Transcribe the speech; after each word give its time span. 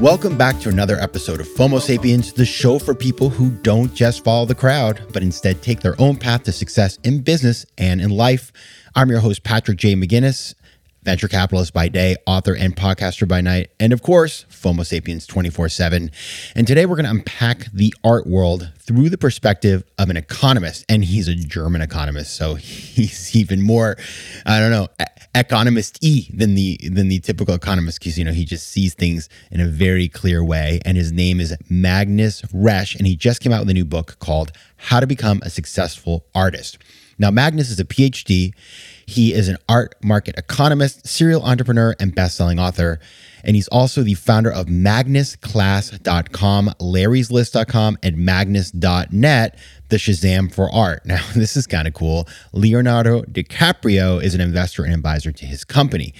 Welcome 0.00 0.38
back 0.38 0.60
to 0.60 0.68
another 0.68 0.96
episode 0.96 1.40
of 1.40 1.48
FOMO 1.48 1.80
Sapiens, 1.80 2.32
the 2.32 2.46
show 2.46 2.78
for 2.78 2.94
people 2.94 3.30
who 3.30 3.50
don't 3.50 3.92
just 3.92 4.22
follow 4.22 4.46
the 4.46 4.54
crowd, 4.54 5.02
but 5.12 5.24
instead 5.24 5.60
take 5.60 5.80
their 5.80 6.00
own 6.00 6.16
path 6.16 6.44
to 6.44 6.52
success 6.52 7.00
in 7.02 7.20
business 7.22 7.66
and 7.76 8.00
in 8.00 8.10
life. 8.10 8.52
I'm 8.94 9.10
your 9.10 9.18
host, 9.18 9.42
Patrick 9.42 9.76
J. 9.76 9.96
McGinnis 9.96 10.54
venture 11.08 11.26
capitalist 11.26 11.72
by 11.72 11.88
day, 11.88 12.16
author 12.26 12.54
and 12.54 12.76
podcaster 12.76 13.26
by 13.26 13.40
night, 13.40 13.70
and 13.80 13.94
of 13.94 14.02
course, 14.02 14.44
FOMO 14.50 14.84
Sapiens 14.84 15.26
24 15.26 15.70
7. 15.70 16.10
And 16.54 16.66
today 16.66 16.84
we're 16.84 16.96
going 16.96 17.06
to 17.06 17.10
unpack 17.10 17.72
the 17.72 17.94
art 18.04 18.26
world 18.26 18.70
through 18.78 19.08
the 19.08 19.16
perspective 19.16 19.84
of 19.96 20.10
an 20.10 20.18
economist. 20.18 20.84
And 20.86 21.02
he's 21.02 21.26
a 21.26 21.34
German 21.34 21.80
economist, 21.80 22.36
so 22.36 22.54
he's 22.56 23.34
even 23.34 23.62
more, 23.62 23.96
I 24.44 24.60
don't 24.60 24.70
know, 24.70 24.88
economist 25.34 25.98
e 26.04 26.30
than 26.34 26.54
the 26.54 26.78
than 26.92 27.08
the 27.08 27.20
typical 27.20 27.54
economist 27.54 28.00
because 28.00 28.18
you 28.18 28.24
know 28.26 28.32
he 28.32 28.44
just 28.44 28.68
sees 28.68 28.92
things 28.92 29.30
in 29.50 29.62
a 29.62 29.66
very 29.66 30.08
clear 30.08 30.44
way 30.44 30.80
and 30.84 30.96
his 30.96 31.12
name 31.12 31.38
is 31.38 31.54
Magnus 31.70 32.42
Resch 32.42 32.96
and 32.96 33.06
he 33.06 33.14
just 33.14 33.40
came 33.40 33.52
out 33.52 33.60
with 33.60 33.70
a 33.70 33.74
new 33.74 33.84
book 33.84 34.18
called 34.18 34.52
How 34.76 35.00
to 35.00 35.06
Become 35.06 35.40
a 35.42 35.50
Successful 35.50 36.26
Artist. 36.34 36.76
Now 37.18 37.30
Magnus 37.30 37.70
is 37.70 37.78
a 37.78 37.84
PhD 37.84 38.52
he 39.08 39.32
is 39.32 39.48
an 39.48 39.56
art 39.70 39.94
market 40.04 40.36
economist, 40.36 41.06
serial 41.06 41.42
entrepreneur, 41.42 41.96
and 41.98 42.14
best-selling 42.14 42.58
author. 42.58 43.00
And 43.42 43.56
he's 43.56 43.68
also 43.68 44.02
the 44.02 44.12
founder 44.12 44.52
of 44.52 44.66
MagnusClass.com, 44.66 46.74
Larry'sList.com, 46.78 47.98
and 48.02 48.18
Magnus.net, 48.18 49.58
the 49.88 49.96
Shazam 49.96 50.52
for 50.52 50.72
art. 50.72 51.02
Now, 51.08 51.24
this 51.34 51.56
is 51.56 51.66
kind 51.66 51.88
of 51.88 51.94
cool. 51.94 52.28
Leonardo 52.52 53.22
DiCaprio 53.22 54.22
is 54.22 54.34
an 54.34 54.42
investor 54.42 54.84
and 54.84 54.92
advisor 54.92 55.32
to 55.32 55.46
his 55.46 55.64
company. 55.64 56.12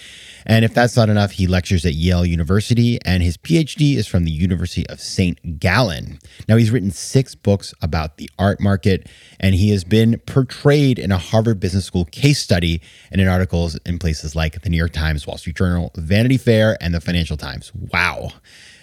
And 0.46 0.64
if 0.64 0.72
that's 0.72 0.96
not 0.96 1.10
enough, 1.10 1.32
he 1.32 1.46
lectures 1.46 1.84
at 1.84 1.92
Yale 1.92 2.24
University, 2.24 2.98
and 3.04 3.22
his 3.22 3.36
PhD 3.36 3.96
is 3.96 4.06
from 4.06 4.24
the 4.24 4.30
University 4.30 4.88
of 4.88 4.98
St. 4.98 5.60
Gallen. 5.60 6.18
Now, 6.48 6.56
he's 6.56 6.70
written 6.70 6.90
six 6.90 7.34
books 7.34 7.74
about 7.82 8.16
the 8.16 8.30
art 8.38 8.60
market, 8.60 9.10
and 9.38 9.54
he 9.54 9.68
has 9.70 9.84
been 9.84 10.18
portrayed 10.20 10.98
in 10.98 11.12
a 11.12 11.18
Harvard 11.18 11.60
Business 11.60 11.84
School 11.84 12.06
case 12.06 12.40
study 12.40 12.80
and 13.10 13.20
in 13.20 13.28
articles 13.28 13.76
in 13.84 13.98
places 13.98 14.34
like 14.34 14.62
the 14.62 14.70
New 14.70 14.78
York 14.78 14.92
Times, 14.92 15.26
Wall 15.26 15.36
Street 15.36 15.56
Journal, 15.56 15.90
Vanity 15.96 16.38
Fair, 16.38 16.78
and 16.80 16.94
the 16.94 17.00
Financial 17.00 17.36
Times. 17.36 17.70
Wow. 17.74 18.30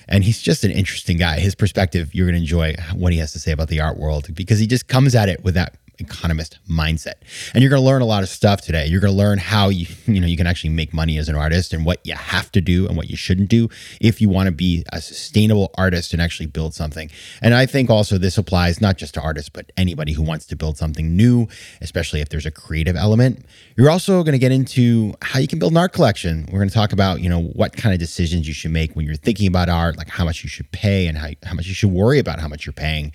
And 0.07 0.23
he's 0.23 0.41
just 0.41 0.63
an 0.63 0.71
interesting 0.71 1.17
guy. 1.17 1.39
His 1.39 1.55
perspective, 1.55 2.13
you're 2.13 2.27
going 2.27 2.35
to 2.35 2.41
enjoy 2.41 2.75
what 2.93 3.11
he 3.11 3.19
has 3.19 3.31
to 3.33 3.39
say 3.39 3.51
about 3.51 3.69
the 3.69 3.79
art 3.79 3.97
world 3.97 4.33
because 4.33 4.59
he 4.59 4.67
just 4.67 4.87
comes 4.87 5.15
at 5.15 5.29
it 5.29 5.43
with 5.43 5.55
that 5.55 5.75
economist 5.99 6.59
mindset. 6.69 7.15
And 7.53 7.61
you're 7.61 7.69
going 7.69 7.81
to 7.81 7.85
learn 7.85 8.01
a 8.01 8.05
lot 8.05 8.23
of 8.23 8.29
stuff 8.29 8.61
today. 8.61 8.85
You're 8.87 9.01
going 9.01 9.13
to 9.13 9.17
learn 9.17 9.37
how 9.37 9.69
you, 9.69 9.87
you 10.05 10.19
know, 10.19 10.27
you 10.27 10.37
can 10.37 10.47
actually 10.47 10.71
make 10.71 10.93
money 10.93 11.17
as 11.17 11.29
an 11.29 11.35
artist 11.35 11.73
and 11.73 11.85
what 11.85 11.99
you 12.03 12.15
have 12.15 12.51
to 12.53 12.61
do 12.61 12.87
and 12.87 12.97
what 12.97 13.09
you 13.09 13.17
shouldn't 13.17 13.49
do 13.49 13.69
if 14.01 14.21
you 14.21 14.29
want 14.29 14.47
to 14.47 14.51
be 14.51 14.83
a 14.91 15.01
sustainable 15.01 15.71
artist 15.77 16.13
and 16.13 16.21
actually 16.21 16.47
build 16.47 16.73
something. 16.73 17.09
And 17.41 17.53
I 17.53 17.65
think 17.65 17.89
also 17.89 18.17
this 18.17 18.37
applies 18.37 18.81
not 18.81 18.97
just 18.97 19.13
to 19.15 19.21
artists, 19.21 19.49
but 19.49 19.71
anybody 19.77 20.13
who 20.13 20.21
wants 20.21 20.45
to 20.47 20.55
build 20.55 20.77
something 20.77 21.15
new, 21.15 21.47
especially 21.81 22.21
if 22.21 22.29
there's 22.29 22.45
a 22.45 22.51
creative 22.51 22.95
element. 22.95 23.45
You're 23.77 23.89
also 23.89 24.23
going 24.23 24.33
to 24.33 24.39
get 24.39 24.51
into 24.51 25.13
how 25.21 25.39
you 25.39 25.47
can 25.47 25.59
build 25.59 25.71
an 25.73 25.77
art 25.77 25.93
collection. 25.93 26.47
We're 26.51 26.59
going 26.59 26.69
to 26.69 26.75
talk 26.75 26.93
about, 26.93 27.21
you 27.21 27.29
know, 27.29 27.41
what 27.41 27.73
kind 27.73 27.93
of 27.93 27.99
decisions 27.99 28.47
you 28.47 28.53
should 28.53 28.71
make 28.71 28.95
when 28.95 29.05
you're 29.05 29.15
thinking 29.15 29.47
about 29.47 29.69
art, 29.69 29.97
like 29.97 30.09
how 30.09 30.25
much 30.25 30.43
you 30.43 30.49
should 30.49 30.71
pay 30.71 31.07
and 31.07 31.17
how, 31.17 31.29
how 31.43 31.53
much 31.53 31.67
you 31.67 31.73
should 31.73 31.91
worry 31.91 32.19
about 32.19 32.39
how 32.39 32.47
much 32.47 32.65
you're 32.65 32.73
paying. 32.73 33.11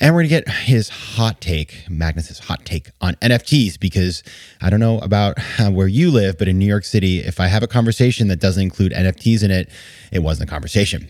And 0.00 0.14
we're 0.14 0.22
going 0.22 0.30
to 0.30 0.46
get 0.46 0.48
his 0.48 0.88
hot 0.88 1.40
take 1.40 1.84
Magnus's 2.02 2.40
hot 2.40 2.64
take 2.64 2.90
on 3.00 3.14
NFTs 3.16 3.78
because 3.78 4.24
I 4.60 4.70
don't 4.70 4.80
know 4.80 4.98
about 4.98 5.38
where 5.70 5.86
you 5.86 6.10
live, 6.10 6.36
but 6.36 6.48
in 6.48 6.58
New 6.58 6.66
York 6.66 6.84
City, 6.84 7.20
if 7.20 7.38
I 7.38 7.46
have 7.46 7.62
a 7.62 7.68
conversation 7.68 8.26
that 8.26 8.40
doesn't 8.40 8.62
include 8.62 8.90
NFTs 8.90 9.44
in 9.44 9.52
it, 9.52 9.70
it 10.10 10.18
wasn't 10.18 10.50
a 10.50 10.52
conversation. 10.52 11.06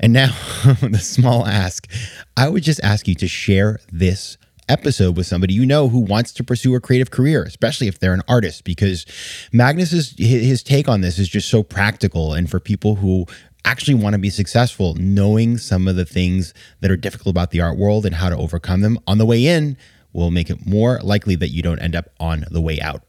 And 0.00 0.12
now, 0.12 0.26
the 0.82 0.98
small 0.98 1.46
ask 1.46 1.88
I 2.36 2.48
would 2.48 2.64
just 2.64 2.80
ask 2.82 3.06
you 3.06 3.14
to 3.14 3.28
share 3.28 3.78
this 3.92 4.38
episode 4.68 5.16
with 5.16 5.26
somebody 5.26 5.54
you 5.54 5.64
know 5.64 5.88
who 5.88 6.00
wants 6.00 6.32
to 6.32 6.44
pursue 6.44 6.74
a 6.74 6.80
creative 6.80 7.12
career, 7.12 7.44
especially 7.44 7.86
if 7.86 8.00
they're 8.00 8.12
an 8.12 8.22
artist, 8.26 8.64
because 8.64 9.06
Magnus's 9.52 10.14
his 10.18 10.64
take 10.64 10.88
on 10.88 11.00
this 11.00 11.20
is 11.20 11.28
just 11.28 11.48
so 11.48 11.62
practical. 11.62 12.34
And 12.34 12.50
for 12.50 12.58
people 12.58 12.96
who 12.96 13.24
actually 13.64 13.94
want 13.94 14.14
to 14.14 14.18
be 14.18 14.30
successful, 14.30 14.94
knowing 14.94 15.58
some 15.58 15.86
of 15.86 15.94
the 15.94 16.04
things 16.04 16.54
that 16.80 16.90
are 16.90 16.96
difficult 16.96 17.32
about 17.32 17.50
the 17.50 17.60
art 17.60 17.76
world 17.76 18.06
and 18.06 18.14
how 18.14 18.28
to 18.28 18.36
overcome 18.36 18.80
them 18.80 18.98
on 19.06 19.18
the 19.18 19.26
way 19.26 19.46
in 19.46 19.76
will 20.12 20.30
make 20.30 20.50
it 20.50 20.66
more 20.66 21.00
likely 21.02 21.34
that 21.36 21.48
you 21.48 21.62
don't 21.62 21.78
end 21.78 21.94
up 21.94 22.10
on 22.18 22.44
the 22.50 22.60
way 22.60 22.80
out. 22.80 23.02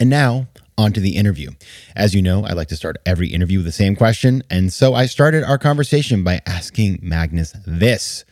And 0.00 0.10
now, 0.10 0.48
on 0.78 0.92
to 0.92 1.00
the 1.00 1.16
interview. 1.16 1.50
As 1.94 2.14
you 2.14 2.22
know, 2.22 2.44
I 2.44 2.52
like 2.52 2.68
to 2.68 2.76
start 2.76 2.96
every 3.04 3.28
interview 3.28 3.58
with 3.58 3.66
the 3.66 3.72
same 3.72 3.94
question. 3.94 4.42
And 4.50 4.72
so 4.72 4.94
I 4.94 5.06
started 5.06 5.44
our 5.44 5.58
conversation 5.58 6.24
by 6.24 6.40
asking 6.46 6.98
Magnus 7.02 7.54
this 7.66 8.24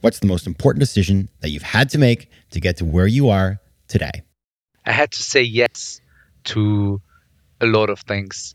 What's 0.00 0.20
the 0.20 0.28
most 0.28 0.46
important 0.46 0.78
decision 0.78 1.28
that 1.40 1.50
you've 1.50 1.62
had 1.62 1.90
to 1.90 1.98
make 1.98 2.30
to 2.50 2.60
get 2.60 2.76
to 2.76 2.84
where 2.84 3.08
you 3.08 3.30
are 3.30 3.60
today? 3.88 4.22
I 4.86 4.92
had 4.92 5.10
to 5.12 5.22
say 5.22 5.42
yes 5.42 6.00
to 6.44 7.00
a 7.60 7.66
lot 7.66 7.90
of 7.90 8.00
things. 8.00 8.54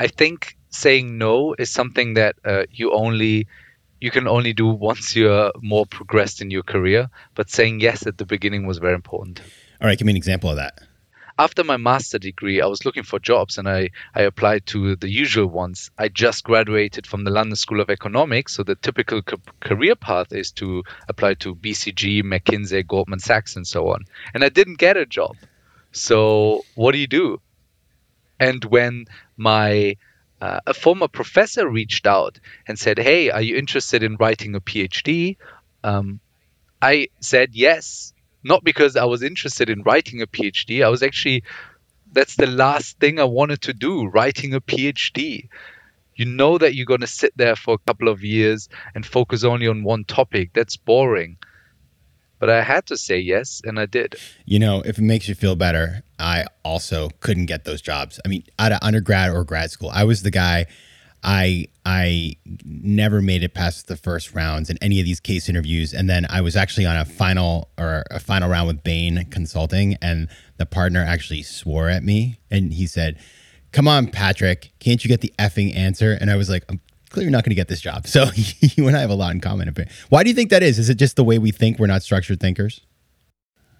I 0.00 0.08
think 0.08 0.56
saying 0.70 1.16
no 1.16 1.54
is 1.56 1.70
something 1.70 2.14
that 2.14 2.34
uh, 2.44 2.64
you 2.72 2.92
only 2.92 3.46
you 4.04 4.10
can 4.10 4.28
only 4.28 4.52
do 4.52 4.66
once 4.66 5.16
you're 5.16 5.50
more 5.62 5.86
progressed 5.86 6.42
in 6.42 6.50
your 6.50 6.62
career. 6.62 7.08
But 7.34 7.48
saying 7.48 7.80
yes 7.80 8.06
at 8.06 8.18
the 8.18 8.26
beginning 8.26 8.66
was 8.66 8.76
very 8.76 8.94
important. 8.94 9.40
All 9.80 9.88
right, 9.88 9.96
give 9.96 10.04
me 10.04 10.12
an 10.12 10.18
example 10.18 10.50
of 10.50 10.56
that. 10.56 10.78
After 11.38 11.64
my 11.64 11.78
master 11.78 12.18
degree, 12.18 12.60
I 12.60 12.66
was 12.66 12.84
looking 12.84 13.02
for 13.02 13.18
jobs 13.18 13.56
and 13.56 13.66
I, 13.66 13.88
I 14.14 14.22
applied 14.22 14.66
to 14.66 14.94
the 14.96 15.08
usual 15.08 15.46
ones. 15.46 15.90
I 15.96 16.08
just 16.08 16.44
graduated 16.44 17.06
from 17.06 17.24
the 17.24 17.30
London 17.30 17.56
School 17.56 17.80
of 17.80 17.88
Economics, 17.88 18.54
so 18.54 18.62
the 18.62 18.74
typical 18.74 19.22
ca- 19.22 19.38
career 19.60 19.96
path 19.96 20.34
is 20.34 20.52
to 20.52 20.84
apply 21.08 21.34
to 21.34 21.54
BCG, 21.54 22.22
McKinsey, 22.24 22.86
Goldman 22.86 23.20
Sachs, 23.20 23.56
and 23.56 23.66
so 23.66 23.88
on. 23.88 24.04
And 24.34 24.44
I 24.44 24.50
didn't 24.50 24.78
get 24.78 24.98
a 24.98 25.06
job. 25.06 25.34
So, 25.92 26.62
what 26.74 26.92
do 26.92 26.98
you 26.98 27.06
do? 27.06 27.40
And 28.38 28.62
when 28.66 29.06
my 29.38 29.96
uh, 30.44 30.60
a 30.66 30.74
former 30.74 31.08
professor 31.08 31.66
reached 31.66 32.06
out 32.06 32.38
and 32.68 32.78
said, 32.78 32.98
Hey, 32.98 33.30
are 33.30 33.40
you 33.40 33.56
interested 33.56 34.02
in 34.02 34.16
writing 34.16 34.54
a 34.54 34.60
PhD? 34.60 35.38
Um, 35.82 36.20
I 36.82 37.08
said 37.20 37.54
yes, 37.54 38.12
not 38.42 38.62
because 38.62 38.94
I 38.94 39.06
was 39.06 39.22
interested 39.22 39.70
in 39.70 39.82
writing 39.84 40.20
a 40.20 40.26
PhD. 40.26 40.84
I 40.84 40.90
was 40.90 41.02
actually, 41.02 41.44
that's 42.12 42.36
the 42.36 42.46
last 42.46 43.00
thing 43.00 43.18
I 43.18 43.24
wanted 43.24 43.62
to 43.62 43.72
do, 43.72 44.04
writing 44.04 44.52
a 44.52 44.60
PhD. 44.60 45.48
You 46.14 46.26
know 46.26 46.58
that 46.58 46.74
you're 46.74 46.92
going 46.92 47.00
to 47.00 47.06
sit 47.06 47.32
there 47.36 47.56
for 47.56 47.72
a 47.72 47.86
couple 47.86 48.08
of 48.08 48.22
years 48.22 48.68
and 48.94 49.06
focus 49.06 49.44
only 49.44 49.66
on 49.66 49.82
one 49.82 50.04
topic. 50.04 50.50
That's 50.52 50.76
boring 50.76 51.38
but 52.44 52.52
I 52.52 52.60
had 52.60 52.84
to 52.88 52.98
say 52.98 53.18
yes, 53.18 53.62
and 53.64 53.80
I 53.80 53.86
did. 53.86 54.16
You 54.44 54.58
know, 54.58 54.82
if 54.84 54.98
it 54.98 55.00
makes 55.00 55.28
you 55.28 55.34
feel 55.34 55.56
better, 55.56 56.02
I 56.18 56.44
also 56.62 57.08
couldn't 57.20 57.46
get 57.46 57.64
those 57.64 57.80
jobs. 57.80 58.20
I 58.22 58.28
mean, 58.28 58.44
out 58.58 58.70
of 58.70 58.80
undergrad 58.82 59.34
or 59.34 59.44
grad 59.44 59.70
school, 59.70 59.90
I 59.90 60.04
was 60.04 60.24
the 60.24 60.30
guy. 60.30 60.66
I 61.22 61.68
I 61.86 62.36
never 62.66 63.22
made 63.22 63.44
it 63.44 63.54
past 63.54 63.86
the 63.86 63.96
first 63.96 64.34
rounds 64.34 64.68
in 64.68 64.76
any 64.82 65.00
of 65.00 65.06
these 65.06 65.20
case 65.20 65.48
interviews, 65.48 65.94
and 65.94 66.10
then 66.10 66.26
I 66.28 66.42
was 66.42 66.54
actually 66.54 66.84
on 66.84 66.98
a 66.98 67.06
final 67.06 67.70
or 67.78 68.04
a 68.10 68.20
final 68.20 68.50
round 68.50 68.66
with 68.66 68.84
Bain 68.84 69.24
Consulting, 69.30 69.96
and 70.02 70.28
the 70.58 70.66
partner 70.66 71.02
actually 71.02 71.44
swore 71.44 71.88
at 71.88 72.02
me, 72.02 72.40
and 72.50 72.74
he 72.74 72.86
said, 72.86 73.18
come 73.72 73.88
on, 73.88 74.08
Patrick, 74.08 74.70
can't 74.80 75.02
you 75.02 75.08
get 75.08 75.22
the 75.22 75.32
effing 75.38 75.74
answer? 75.74 76.12
And 76.20 76.30
I 76.30 76.36
was 76.36 76.50
like, 76.50 76.66
I'm 76.68 76.78
clearly 77.14 77.26
you're 77.26 77.32
not 77.32 77.44
going 77.44 77.50
to 77.50 77.54
get 77.54 77.68
this 77.68 77.80
job. 77.80 78.06
So 78.06 78.26
you 78.60 78.88
and 78.88 78.96
I 78.96 79.00
have 79.00 79.10
a 79.10 79.14
lot 79.14 79.32
in 79.32 79.40
common. 79.40 79.72
Why 80.08 80.22
do 80.24 80.28
you 80.28 80.34
think 80.34 80.50
that 80.50 80.62
is? 80.62 80.78
Is 80.78 80.90
it 80.90 80.96
just 80.96 81.16
the 81.16 81.24
way 81.24 81.38
we 81.38 81.52
think? 81.52 81.78
We're 81.78 81.86
not 81.86 82.02
structured 82.02 82.40
thinkers. 82.40 82.80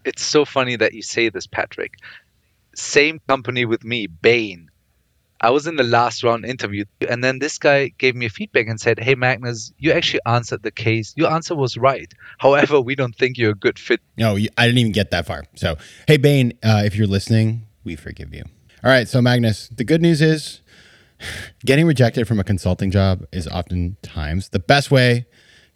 It's 0.05 0.23
so 0.23 0.45
funny 0.45 0.77
that 0.77 0.95
you 0.95 1.03
say 1.03 1.29
this, 1.29 1.47
Patrick. 1.47 1.95
Same 2.75 3.21
company 3.27 3.65
with 3.65 3.85
me, 3.85 4.07
Bain. 4.07 4.71
I 5.41 5.51
was 5.51 5.67
in 5.67 5.77
the 5.77 5.83
last 5.83 6.23
round 6.23 6.47
interview, 6.47 6.85
and 7.09 7.23
then 7.23 7.39
this 7.39 7.59
guy 7.59 7.89
gave 7.99 8.15
me 8.15 8.27
a 8.27 8.31
feedback 8.31 8.69
and 8.69 8.81
said, 8.81 8.99
Hey, 8.99 9.15
Magnus, 9.15 9.73
you 9.79 9.93
actually 9.93 10.21
answered 10.25 10.63
the 10.63 10.71
case. 10.71 11.13
Your 11.17 11.31
answer 11.31 11.55
was 11.55 11.77
right. 11.77 12.11
However, 12.39 12.81
we 12.81 12.95
don't 12.95 13.15
think 13.15 13.37
you're 13.37 13.51
a 13.51 13.57
good 13.57 13.79
fit. 13.79 14.01
No, 14.17 14.37
I 14.37 14.67
didn't 14.67 14.79
even 14.79 14.93
get 14.93 15.11
that 15.11 15.27
far. 15.27 15.45
So, 15.57 15.77
hey, 16.07 16.19
Bain, 16.19 16.53
uh, 16.63 16.83
if 16.85 16.95
you're 16.95 17.07
listening, 17.07 17.67
we 17.83 17.97
forgive 17.97 18.33
you. 18.33 18.45
All 18.83 18.91
right. 18.91 19.09
So, 19.09 19.21
Magnus, 19.21 19.69
the 19.69 19.85
good 19.85 20.01
news 20.01 20.23
is 20.23 20.61
getting 21.65 21.87
rejected 21.87 22.27
from 22.27 22.41
a 22.41 22.45
consulting 22.45 22.91
job 22.91 23.25
is 23.33 23.47
oftentimes 23.49 24.51
the 24.51 24.59
best 24.59 24.91
way 24.91 25.27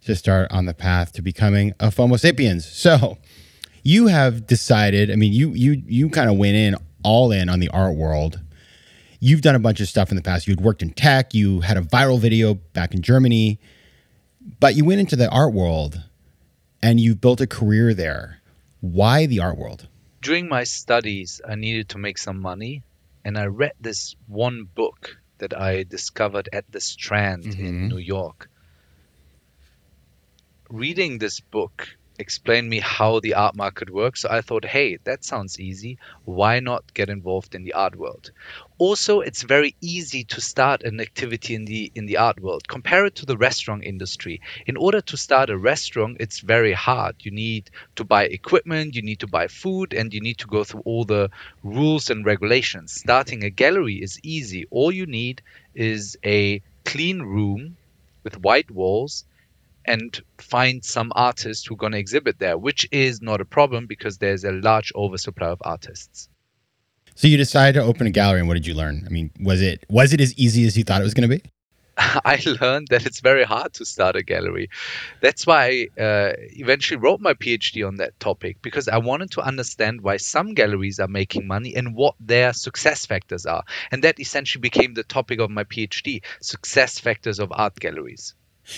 to 0.04 0.14
start 0.14 0.50
on 0.50 0.66
the 0.66 0.74
path 0.74 1.12
to 1.12 1.22
becoming 1.22 1.72
a 1.80 1.88
FOMO 1.88 2.18
sapiens. 2.18 2.66
So, 2.66 3.18
you 3.82 4.08
have 4.08 4.46
decided, 4.46 5.10
I 5.10 5.16
mean, 5.16 5.32
you 5.32 5.50
you 5.50 5.82
you 5.86 6.10
kind 6.10 6.30
of 6.30 6.36
went 6.36 6.56
in 6.56 6.76
all 7.02 7.32
in 7.32 7.48
on 7.48 7.60
the 7.60 7.68
art 7.68 7.96
world 7.96 8.40
You've 9.20 9.40
done 9.40 9.56
a 9.56 9.58
bunch 9.58 9.80
of 9.80 9.88
stuff 9.88 10.10
in 10.10 10.16
the 10.16 10.22
past. 10.22 10.46
You'd 10.46 10.60
worked 10.60 10.80
in 10.80 10.90
tech, 10.90 11.34
you 11.34 11.60
had 11.60 11.76
a 11.76 11.80
viral 11.80 12.20
video 12.20 12.54
back 12.54 12.94
in 12.94 13.02
Germany, 13.02 13.58
but 14.60 14.76
you 14.76 14.84
went 14.84 15.00
into 15.00 15.16
the 15.16 15.28
art 15.28 15.52
world 15.52 16.00
and 16.80 17.00
you 17.00 17.16
built 17.16 17.40
a 17.40 17.46
career 17.46 17.94
there. 17.94 18.40
Why 18.80 19.26
the 19.26 19.40
art 19.40 19.58
world? 19.58 19.88
During 20.22 20.48
my 20.48 20.62
studies, 20.62 21.40
I 21.46 21.56
needed 21.56 21.88
to 21.90 21.98
make 21.98 22.16
some 22.16 22.40
money, 22.40 22.82
and 23.24 23.36
I 23.36 23.46
read 23.46 23.72
this 23.80 24.14
one 24.28 24.68
book 24.72 25.16
that 25.38 25.58
I 25.58 25.84
discovered 25.84 26.48
at 26.52 26.70
the 26.70 26.80
Strand 26.80 27.44
mm-hmm. 27.44 27.66
in 27.66 27.88
New 27.88 27.98
York. 27.98 28.50
Reading 30.68 31.18
this 31.18 31.40
book 31.40 31.88
explained 32.18 32.68
me 32.68 32.80
how 32.80 33.20
the 33.20 33.34
art 33.34 33.54
market 33.56 33.90
works. 33.90 34.22
So 34.22 34.28
I 34.30 34.40
thought, 34.42 34.64
hey, 34.64 34.98
that 35.04 35.24
sounds 35.24 35.58
easy. 35.60 35.98
Why 36.24 36.60
not 36.60 36.92
get 36.92 37.08
involved 37.08 37.54
in 37.54 37.64
the 37.64 37.74
art 37.74 37.96
world? 37.96 38.32
Also, 38.78 39.20
it's 39.20 39.42
very 39.42 39.74
easy 39.80 40.22
to 40.22 40.40
start 40.40 40.84
an 40.84 41.00
activity 41.00 41.56
in 41.56 41.64
the 41.64 41.90
in 41.96 42.06
the 42.06 42.16
art 42.16 42.38
world. 42.40 42.68
Compare 42.68 43.06
it 43.06 43.16
to 43.16 43.26
the 43.26 43.36
restaurant 43.36 43.82
industry. 43.82 44.40
In 44.66 44.76
order 44.76 45.00
to 45.00 45.16
start 45.16 45.50
a 45.50 45.58
restaurant, 45.58 46.18
it's 46.20 46.38
very 46.38 46.72
hard. 46.72 47.16
You 47.20 47.32
need 47.32 47.70
to 47.96 48.04
buy 48.04 48.26
equipment, 48.26 48.94
you 48.94 49.02
need 49.02 49.18
to 49.18 49.26
buy 49.26 49.48
food, 49.48 49.92
and 49.92 50.14
you 50.14 50.20
need 50.20 50.38
to 50.38 50.46
go 50.46 50.62
through 50.62 50.82
all 50.84 51.04
the 51.04 51.30
rules 51.64 52.08
and 52.08 52.24
regulations. 52.24 52.92
Starting 52.92 53.42
a 53.42 53.50
gallery 53.50 53.96
is 53.96 54.20
easy. 54.22 54.66
All 54.70 54.92
you 54.92 55.06
need 55.06 55.42
is 55.74 56.16
a 56.24 56.62
clean 56.84 57.20
room 57.20 57.76
with 58.22 58.38
white 58.38 58.70
walls 58.70 59.24
and 59.84 60.22
find 60.38 60.84
some 60.84 61.10
artists 61.16 61.66
who 61.66 61.74
are 61.74 61.78
going 61.78 61.92
to 61.92 61.98
exhibit 61.98 62.38
there, 62.38 62.56
which 62.56 62.86
is 62.92 63.20
not 63.22 63.40
a 63.40 63.44
problem 63.44 63.86
because 63.86 64.18
there's 64.18 64.44
a 64.44 64.52
large 64.52 64.92
oversupply 64.94 65.48
of 65.48 65.62
artists. 65.64 66.28
So 67.18 67.26
you 67.26 67.36
decided 67.36 67.80
to 67.80 67.84
open 67.84 68.06
a 68.06 68.10
gallery, 68.10 68.38
and 68.38 68.46
what 68.46 68.54
did 68.54 68.64
you 68.64 68.74
learn? 68.74 69.02
I 69.04 69.08
mean, 69.08 69.32
was 69.40 69.60
it 69.60 69.84
was 69.90 70.12
it 70.12 70.20
as 70.20 70.32
easy 70.38 70.64
as 70.68 70.78
you 70.78 70.84
thought 70.84 71.00
it 71.00 71.04
was 71.04 71.14
going 71.14 71.28
to 71.28 71.36
be? 71.36 71.42
I 71.98 72.40
learned 72.60 72.86
that 72.90 73.06
it's 73.06 73.18
very 73.18 73.42
hard 73.42 73.72
to 73.72 73.84
start 73.84 74.14
a 74.14 74.22
gallery. 74.22 74.70
That's 75.20 75.44
why 75.44 75.88
I 75.98 76.00
uh, 76.00 76.32
eventually 76.38 76.98
wrote 76.98 77.20
my 77.20 77.34
PhD 77.34 77.84
on 77.84 77.96
that 77.96 78.20
topic 78.20 78.62
because 78.62 78.86
I 78.86 78.98
wanted 78.98 79.32
to 79.32 79.40
understand 79.40 80.02
why 80.02 80.18
some 80.18 80.54
galleries 80.54 81.00
are 81.00 81.08
making 81.08 81.48
money 81.48 81.74
and 81.74 81.92
what 81.92 82.14
their 82.20 82.52
success 82.52 83.04
factors 83.04 83.46
are. 83.46 83.64
And 83.90 84.04
that 84.04 84.20
essentially 84.20 84.60
became 84.60 84.94
the 84.94 85.02
topic 85.02 85.40
of 85.40 85.50
my 85.50 85.64
PhD 85.64 86.22
success 86.40 87.00
factors 87.00 87.40
of 87.40 87.50
art 87.50 87.80
galleries. 87.80 88.36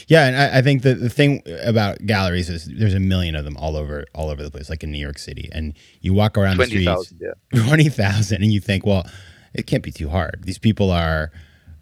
Yeah, 0.08 0.26
and 0.26 0.36
I, 0.36 0.58
I, 0.58 0.62
think 0.62 0.82
the, 0.82 0.94
the 0.94 1.10
thing 1.10 1.42
about 1.64 2.04
galleries 2.06 2.48
is 2.48 2.66
there's 2.66 2.94
a 2.94 3.00
million 3.00 3.34
of 3.34 3.44
them 3.44 3.56
all 3.56 3.76
over 3.76 4.04
all 4.14 4.30
over 4.30 4.42
the 4.42 4.50
place, 4.50 4.70
like 4.70 4.82
in 4.82 4.90
New 4.90 4.98
York 4.98 5.18
City, 5.18 5.48
and 5.52 5.74
you 6.00 6.14
walk 6.14 6.38
around 6.38 6.56
20, 6.56 6.84
the 6.84 6.96
streets, 6.96 7.14
000, 7.18 7.34
yeah. 7.52 7.62
twenty 7.66 7.88
thousand, 7.88 8.42
and 8.42 8.52
you 8.52 8.60
think, 8.60 8.86
well, 8.86 9.06
it 9.54 9.66
can't 9.66 9.82
be 9.82 9.92
too 9.92 10.08
hard. 10.08 10.42
These 10.44 10.58
people 10.58 10.90
are 10.90 11.32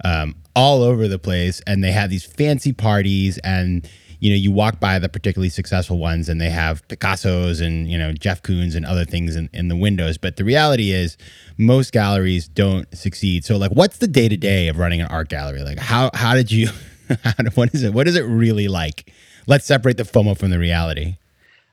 um, 0.04 0.36
all 0.54 0.82
over 0.82 1.08
the 1.08 1.18
place, 1.18 1.60
and 1.66 1.82
they 1.82 1.92
have 1.92 2.10
these 2.10 2.24
fancy 2.24 2.72
parties, 2.72 3.38
and 3.38 3.88
you 4.20 4.30
know, 4.30 4.36
you 4.36 4.50
walk 4.50 4.80
by 4.80 4.98
the 4.98 5.08
particularly 5.08 5.48
successful 5.48 5.98
ones, 5.98 6.28
and 6.28 6.40
they 6.40 6.50
have 6.50 6.86
Picasso's 6.88 7.60
and 7.60 7.88
you 7.88 7.96
know 7.96 8.12
Jeff 8.12 8.42
Koons 8.42 8.74
and 8.74 8.84
other 8.84 9.04
things 9.04 9.36
in, 9.36 9.48
in 9.52 9.68
the 9.68 9.76
windows. 9.76 10.18
But 10.18 10.36
the 10.36 10.44
reality 10.44 10.90
is, 10.90 11.16
most 11.56 11.92
galleries 11.92 12.48
don't 12.48 12.92
succeed. 12.96 13.44
So, 13.44 13.56
like, 13.56 13.70
what's 13.70 13.98
the 13.98 14.08
day 14.08 14.28
to 14.28 14.36
day 14.36 14.68
of 14.68 14.78
running 14.78 15.00
an 15.00 15.06
art 15.08 15.28
gallery? 15.28 15.62
Like, 15.62 15.78
how 15.78 16.10
how 16.14 16.34
did 16.34 16.50
you 16.50 16.70
what 17.54 17.74
is 17.74 17.82
it? 17.82 17.92
What 17.92 18.08
is 18.08 18.16
it 18.16 18.22
really 18.22 18.68
like? 18.68 19.12
Let's 19.46 19.66
separate 19.66 19.96
the 19.96 20.02
FOMO 20.02 20.36
from 20.36 20.50
the 20.50 20.58
reality. 20.58 21.16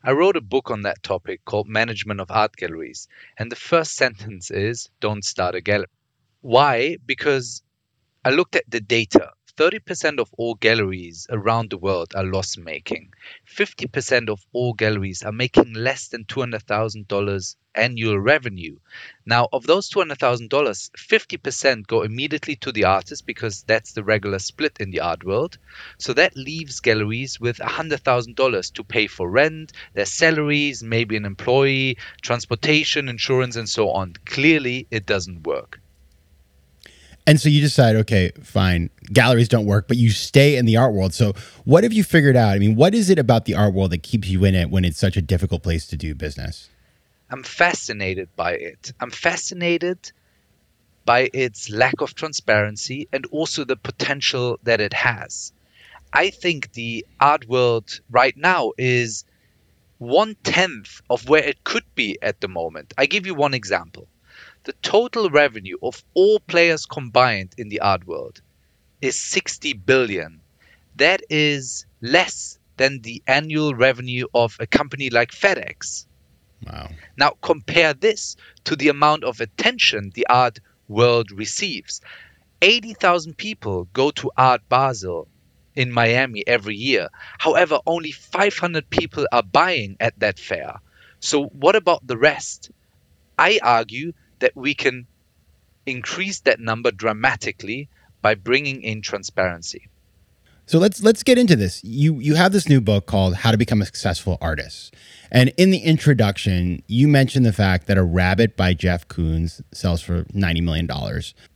I 0.03 0.11
wrote 0.11 0.37
a 0.37 0.41
book 0.41 0.69
on 0.69 0.83
that 0.83 1.01
topic 1.01 1.43
called 1.45 1.67
Management 1.67 2.19
of 2.19 2.29
Art 2.29 2.55
Galleries. 2.55 3.07
And 3.37 3.51
the 3.51 3.55
first 3.55 3.95
sentence 3.95 4.51
is 4.51 4.89
don't 4.99 5.25
start 5.25 5.55
a 5.55 5.61
gallery. 5.61 5.87
Why? 6.41 6.97
Because 7.05 7.63
I 8.23 8.29
looked 8.29 8.55
at 8.55 8.69
the 8.69 8.79
data 8.79 9.31
30% 9.57 10.19
of 10.19 10.29
all 10.37 10.55
galleries 10.55 11.27
around 11.29 11.69
the 11.69 11.77
world 11.77 12.13
are 12.15 12.23
loss 12.23 12.57
making. 12.57 13.13
50% 13.45 14.29
of 14.29 14.45
all 14.53 14.73
galleries 14.73 15.23
are 15.23 15.31
making 15.31 15.73
less 15.73 16.07
than 16.07 16.25
$200,000 16.25 17.55
annual 17.75 18.19
revenue. 18.19 18.77
Now, 19.25 19.47
of 19.53 19.65
those 19.67 19.89
$200,000, 19.89 20.49
50% 20.49 21.87
go 21.87 22.01
immediately 22.01 22.55
to 22.57 22.71
the 22.71 22.85
artist 22.85 23.25
because 23.25 23.63
that's 23.63 23.93
the 23.93 24.03
regular 24.03 24.39
split 24.39 24.77
in 24.79 24.91
the 24.91 25.01
art 25.01 25.23
world. 25.23 25.57
So 25.99 26.13
that 26.13 26.35
leaves 26.35 26.79
galleries 26.79 27.39
with 27.39 27.57
$100,000 27.59 28.73
to 28.73 28.83
pay 28.83 29.07
for 29.07 29.29
rent, 29.29 29.71
their 29.93 30.05
salaries, 30.05 30.83
maybe 30.83 31.17
an 31.17 31.25
employee, 31.25 31.97
transportation, 32.21 33.09
insurance, 33.09 33.55
and 33.55 33.69
so 33.69 33.91
on. 33.91 34.13
Clearly, 34.25 34.87
it 34.91 35.05
doesn't 35.05 35.45
work. 35.45 35.79
And 37.27 37.41
so 37.41 37.49
you 37.49 37.59
decide, 37.59 37.95
okay, 37.95 38.31
fine, 38.43 38.91
galleries 39.11 39.47
don't 39.47 39.65
work, 39.65 39.87
but 39.87 39.97
you 39.97 40.11
stay 40.11 40.57
in 40.57 40.65
the 40.65 40.77
art 40.77 40.93
world. 40.93 41.13
So 41.13 41.33
what 41.63 41.83
have 41.83 41.91
you 41.91 42.03
figured 42.03 42.35
out? 42.35 42.49
I 42.49 42.59
mean, 42.59 42.75
what 42.75 42.93
is 42.93 43.09
it 43.09 43.17
about 43.17 43.45
the 43.45 43.55
art 43.55 43.73
world 43.73 43.91
that 43.91 44.03
keeps 44.03 44.27
you 44.27 44.45
in 44.45 44.53
it 44.53 44.69
when 44.69 44.85
it's 44.85 44.99
such 44.99 45.17
a 45.17 45.21
difficult 45.21 45.63
place 45.63 45.87
to 45.87 45.97
do 45.97 46.13
business? 46.13 46.69
I'm 47.31 47.41
fascinated 47.41 48.29
by 48.35 48.53
it. 48.53 48.93
I'm 48.99 49.09
fascinated 49.09 50.11
by 51.05 51.29
its 51.33 51.69
lack 51.71 52.01
of 52.01 52.13
transparency 52.13 53.07
and 53.11 53.25
also 53.27 53.63
the 53.63 53.75
potential 53.75 54.59
that 54.63 54.79
it 54.79 54.93
has. 54.93 55.51
I 56.13 56.29
think 56.29 56.73
the 56.73 57.05
art 57.19 57.47
world 57.49 57.99
right 58.11 58.37
now 58.37 58.71
is 58.77 59.25
one 59.97 60.35
tenth 60.43 61.01
of 61.09 61.27
where 61.27 61.43
it 61.43 61.63
could 61.63 61.83
be 61.95 62.17
at 62.21 62.41
the 62.41 62.47
moment. 62.47 62.93
I 62.97 63.07
give 63.07 63.25
you 63.25 63.33
one 63.33 63.53
example 63.53 64.07
the 64.65 64.73
total 64.81 65.29
revenue 65.29 65.77
of 65.81 66.03
all 66.13 66.39
players 66.39 66.85
combined 66.85 67.53
in 67.57 67.69
the 67.69 67.79
art 67.79 68.05
world 68.05 68.41
is 69.01 69.17
60 69.19 69.73
billion. 69.73 70.41
That 70.95 71.21
is 71.29 71.85
less 72.01 72.57
than 72.77 73.01
the 73.01 73.21
annual 73.27 73.75
revenue 73.75 74.25
of 74.33 74.57
a 74.59 74.67
company 74.67 75.09
like 75.09 75.31
FedEx. 75.31 76.07
Wow. 76.65 76.89
Now 77.17 77.33
compare 77.41 77.93
this 77.93 78.35
to 78.63 78.75
the 78.75 78.89
amount 78.89 79.23
of 79.23 79.39
attention 79.39 80.11
the 80.13 80.25
art 80.27 80.59
world 80.87 81.31
receives. 81.31 82.01
80,000 82.61 83.37
people 83.37 83.87
go 83.93 84.11
to 84.11 84.31
Art 84.35 84.61
Basel 84.67 85.27
in 85.75 85.91
Miami 85.91 86.43
every 86.47 86.75
year. 86.75 87.09
However, 87.37 87.79
only 87.85 88.11
500 88.11 88.89
people 88.89 89.27
are 89.31 89.43
buying 89.43 89.97
at 89.99 90.17
that 90.19 90.39
fair. 90.39 90.79
So, 91.19 91.45
what 91.45 91.75
about 91.75 92.07
the 92.07 92.17
rest? 92.17 92.71
I 93.37 93.59
argue 93.61 94.13
that 94.45 94.55
we 94.55 94.75
can 94.75 95.07
increase 95.87 96.41
that 96.41 96.59
number 96.59 96.91
dramatically 96.91 97.89
by 98.21 98.35
bringing 98.35 98.83
in 98.83 99.01
transparency. 99.01 99.89
So 100.67 100.77
let's 100.77 101.01
let's 101.01 101.23
get 101.23 101.39
into 101.39 101.55
this. 101.55 101.83
You 101.83 102.19
you 102.19 102.35
have 102.35 102.51
this 102.51 102.69
new 102.69 102.79
book 102.79 103.07
called 103.07 103.37
How 103.37 103.49
to 103.49 103.57
Become 103.57 103.81
a 103.81 103.85
Successful 103.85 104.37
Artist. 104.41 104.93
And 105.31 105.51
in 105.57 105.71
the 105.71 105.79
introduction, 105.79 106.83
you 106.85 107.07
mentioned 107.07 107.43
the 107.43 107.53
fact 107.53 107.87
that 107.87 107.97
a 107.97 108.03
rabbit 108.03 108.55
by 108.55 108.75
Jeff 108.75 109.07
Koons 109.07 109.63
sells 109.73 110.01
for 110.01 110.25
$90 110.25 110.61
million. 110.61 110.87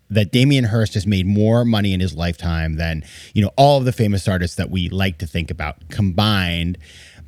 That 0.10 0.32
Damien 0.32 0.64
Hirst 0.66 0.96
has 0.96 1.06
made 1.06 1.28
more 1.28 1.64
money 1.64 1.94
in 1.94 2.00
his 2.00 2.16
lifetime 2.16 2.78
than, 2.78 3.04
you 3.36 3.44
know, 3.44 3.52
all 3.56 3.78
of 3.78 3.86
the 3.86 3.92
famous 3.92 4.28
artists 4.28 4.58
that 4.58 4.72
we 4.72 4.90
like 4.90 5.20
to 5.20 5.28
think 5.28 5.52
about 5.52 5.90
combined. 5.90 6.80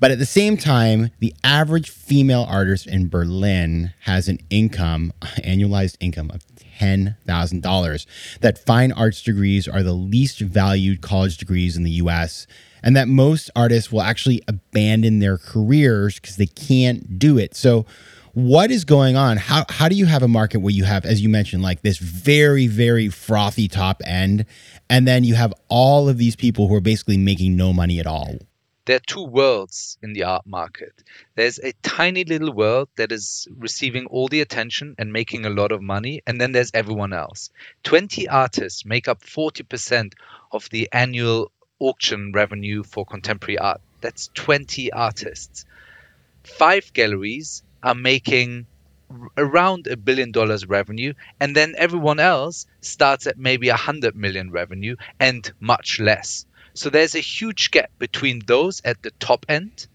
But 0.02 0.10
at 0.10 0.18
the 0.18 0.26
same 0.26 0.58
time, 0.58 1.12
the 1.20 1.32
average 1.44 1.92
female 1.92 2.44
artist 2.50 2.88
in 2.88 3.08
Berlin 3.08 3.94
has 4.00 4.28
an 4.28 4.40
income, 4.50 5.14
annualized 5.22 5.96
income 6.00 6.32
of 6.32 6.44
$10,000. 6.80 8.06
That 8.40 8.58
fine 8.58 8.92
arts 8.94 9.22
degrees 9.22 9.68
are 9.68 9.84
the 9.84 9.94
least 9.94 10.40
valued 10.40 11.02
college 11.02 11.38
degrees 11.38 11.78
in 11.78 11.84
the 11.84 11.92
US, 11.92 12.48
and 12.82 12.96
that 12.98 13.10
most 13.10 13.52
artists 13.56 13.92
will 13.92 14.02
actually 14.02 14.42
abandon 14.48 15.20
their 15.20 15.38
careers 15.38 16.16
because 16.16 16.36
they 16.36 16.48
can't 16.48 17.20
do 17.20 17.38
it. 17.38 17.56
So, 17.56 17.86
what 18.34 18.72
is 18.72 18.86
going 18.86 19.16
on? 19.18 19.38
How 19.38 19.66
how 19.70 19.88
do 19.88 19.96
you 19.96 20.06
have 20.06 20.24
a 20.24 20.28
market 20.28 20.62
where 20.62 20.74
you 20.74 20.86
have, 20.86 21.06
as 21.06 21.22
you 21.22 21.30
mentioned, 21.30 21.62
like 21.62 21.82
this 21.82 22.00
very 22.00 22.66
very 22.66 23.10
frothy 23.10 23.68
top 23.68 24.02
end, 24.04 24.46
and 24.90 25.08
then 25.08 25.24
you 25.26 25.36
have 25.36 25.54
all 25.68 26.10
of 26.10 26.18
these 26.18 26.36
people 26.36 26.70
who 26.70 26.74
are 26.74 26.82
basically 26.82 27.18
making 27.18 27.56
no 27.56 27.72
money 27.72 28.00
at 28.00 28.08
all? 28.08 28.40
There 28.86 28.96
are 28.98 29.08
two 29.08 29.24
worlds 29.24 29.98
in 30.02 30.14
the 30.14 30.24
art 30.24 30.46
market. 30.46 31.04
There's 31.36 31.60
a 31.60 31.74
tiny 31.84 32.24
little 32.24 32.52
world 32.54 32.90
that 32.96 33.12
is 33.12 33.48
receiving 33.58 34.08
all 34.08 34.28
the 34.28 34.42
attention 34.42 34.96
and 34.98 35.14
making 35.14 35.46
a 35.46 35.50
lot 35.52 35.72
of 35.72 35.82
money, 35.82 36.22
and 36.26 36.42
then 36.42 36.52
there's 36.52 36.72
everyone 36.74 37.14
else. 37.14 37.50
20 37.84 38.28
artists 38.28 38.86
make 38.86 39.08
up 39.08 39.22
40% 39.22 40.14
of 40.52 40.68
the 40.70 40.90
annual 40.92 41.52
auction 41.80 42.32
revenue 42.34 42.84
for 42.84 43.06
contemporary 43.06 43.58
art. 43.58 43.82
That's 44.02 44.30
20 44.34 44.92
artists. 44.92 45.66
Five 46.44 46.92
galleries 46.94 47.64
are 47.84 47.96
making 47.96 48.68
around 49.38 49.88
a 49.88 49.98
billion 49.98 50.32
dollars 50.32 50.66
revenue 50.66 51.14
and 51.40 51.56
then 51.56 51.76
everyone 51.78 52.20
else 52.20 52.66
starts 52.80 53.28
at 53.28 53.38
maybe 53.38 53.70
a 53.70 53.76
hundred 53.76 54.16
million 54.16 54.52
revenue 54.52 54.96
and 55.20 55.52
much 55.60 56.00
less 56.00 56.46
so 56.74 56.90
there's 56.90 57.16
a 57.16 57.20
huge 57.20 57.72
gap 57.72 57.92
between 58.00 58.42
those 58.46 58.82
at 58.86 59.02
the 59.02 59.12
top 59.12 59.46
end 59.50 59.88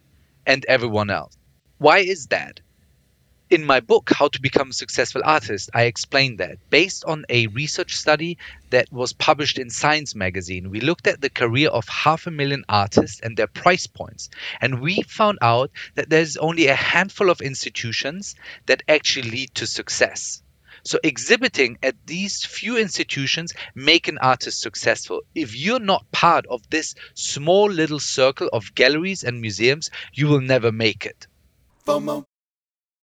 and 0.47 0.65
everyone 0.67 1.11
else. 1.11 1.37
Why 1.79 1.99
is 1.99 2.27
that? 2.27 2.61
In 3.49 3.65
my 3.65 3.79
book, 3.79 4.11
How 4.13 4.27
to 4.27 4.43
Become 4.43 4.71
a 4.71 4.73
Successful 4.73 5.23
Artist, 5.25 5.71
I 5.73 5.85
explained 5.85 6.39
that. 6.39 6.59
Based 6.69 7.05
on 7.05 7.25
a 7.29 7.47
research 7.47 7.95
study 7.95 8.39
that 8.71 8.91
was 8.93 9.13
published 9.13 9.57
in 9.59 9.71
Science 9.71 10.17
magazine, 10.17 10.69
we 10.69 10.81
looked 10.81 11.07
at 11.07 11.21
the 11.21 11.31
career 11.31 11.69
of 11.69 11.87
half 11.87 12.27
a 12.27 12.33
million 12.33 12.65
artists 12.69 13.21
and 13.21 13.37
their 13.37 13.47
price 13.47 13.87
points. 13.87 14.31
And 14.61 14.81
we 14.81 15.03
found 15.03 15.39
out 15.43 15.71
that 15.95 16.11
there's 16.11 16.37
only 16.37 16.67
a 16.67 16.75
handful 16.75 17.31
of 17.31 17.41
institutions 17.41 18.35
that 18.67 18.83
actually 18.89 19.31
lead 19.31 19.55
to 19.55 19.67
success. 19.69 20.43
So 20.87 21.01
exhibiting 21.03 21.79
at 21.83 21.97
these 22.07 22.45
few 22.45 22.77
institutions 22.77 23.53
make 23.75 24.07
an 24.07 24.19
artist 24.19 24.61
successful. 24.61 25.23
If 25.35 25.57
you're 25.57 25.81
not 25.81 26.09
part 26.13 26.47
of 26.47 26.63
this 26.71 26.95
small 27.15 27.69
little 27.69 27.99
circle 27.99 28.49
of 28.53 28.73
galleries 28.77 29.25
and 29.25 29.41
museums, 29.41 29.91
you 30.15 30.29
will 30.29 30.41
never 30.41 30.71
make 30.71 31.05
it. 31.05 31.27
FOMO. 31.85 32.23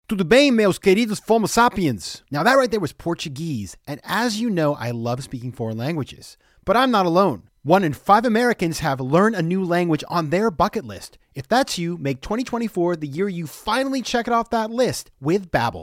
Tudo 0.08 0.26
bem, 0.26 0.56
meus 0.56 0.78
queridos 0.78 1.20
Fomo 1.20 1.46
sapiens? 1.46 2.22
Now, 2.30 2.42
that 2.42 2.54
right 2.54 2.70
there 2.70 2.80
was 2.80 2.94
Portuguese. 2.94 3.76
And 3.86 4.00
as 4.02 4.40
you 4.40 4.48
know, 4.48 4.74
I 4.76 4.90
love 4.90 5.22
speaking 5.22 5.52
foreign 5.52 5.76
languages. 5.76 6.38
But 6.64 6.78
I'm 6.78 6.90
not 6.90 7.04
alone. 7.04 7.42
One 7.64 7.84
in 7.84 7.92
five 7.92 8.24
Americans 8.24 8.78
have 8.78 8.98
learned 8.98 9.36
a 9.36 9.42
new 9.42 9.62
language 9.62 10.04
on 10.08 10.30
their 10.30 10.50
bucket 10.50 10.86
list. 10.86 11.18
If 11.34 11.48
that's 11.48 11.76
you, 11.76 11.98
make 11.98 12.22
2024 12.22 12.96
the 12.96 13.06
year 13.06 13.28
you 13.28 13.46
finally 13.46 14.00
check 14.00 14.26
it 14.26 14.32
off 14.32 14.48
that 14.50 14.70
list 14.70 15.10
with 15.20 15.50
Babbel 15.50 15.82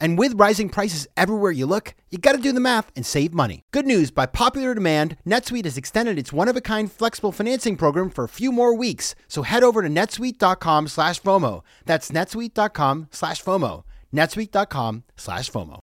And 0.00 0.18
with 0.18 0.40
rising 0.40 0.70
prices 0.70 1.06
everywhere 1.16 1.50
you 1.50 1.66
look, 1.66 1.94
you 2.10 2.18
got 2.18 2.32
to 2.32 2.38
do 2.38 2.52
the 2.52 2.60
math 2.60 2.90
and 2.96 3.04
save 3.04 3.34
money. 3.34 3.64
Good 3.70 3.86
news 3.86 4.10
by 4.10 4.26
popular 4.26 4.74
demand, 4.74 5.16
NetSuite 5.26 5.64
has 5.64 5.76
extended 5.76 6.18
its 6.18 6.32
one 6.32 6.48
of 6.48 6.56
a 6.56 6.60
kind 6.62 6.90
flexible 6.90 7.32
financing 7.32 7.76
program 7.76 8.08
for 8.08 8.24
a 8.24 8.28
few 8.28 8.50
more 8.50 8.74
weeks. 8.74 9.14
So 9.28 9.42
head 9.42 9.62
over 9.62 9.82
to 9.82 9.88
netsuite.com 9.88 10.88
slash 10.88 11.20
FOMO. 11.20 11.62
That's 11.84 12.10
netsuite.com 12.10 13.08
slash 13.10 13.44
FOMO. 13.44 13.84
netsuite.com 14.12 15.04
slash 15.16 15.50
FOMO. 15.50 15.80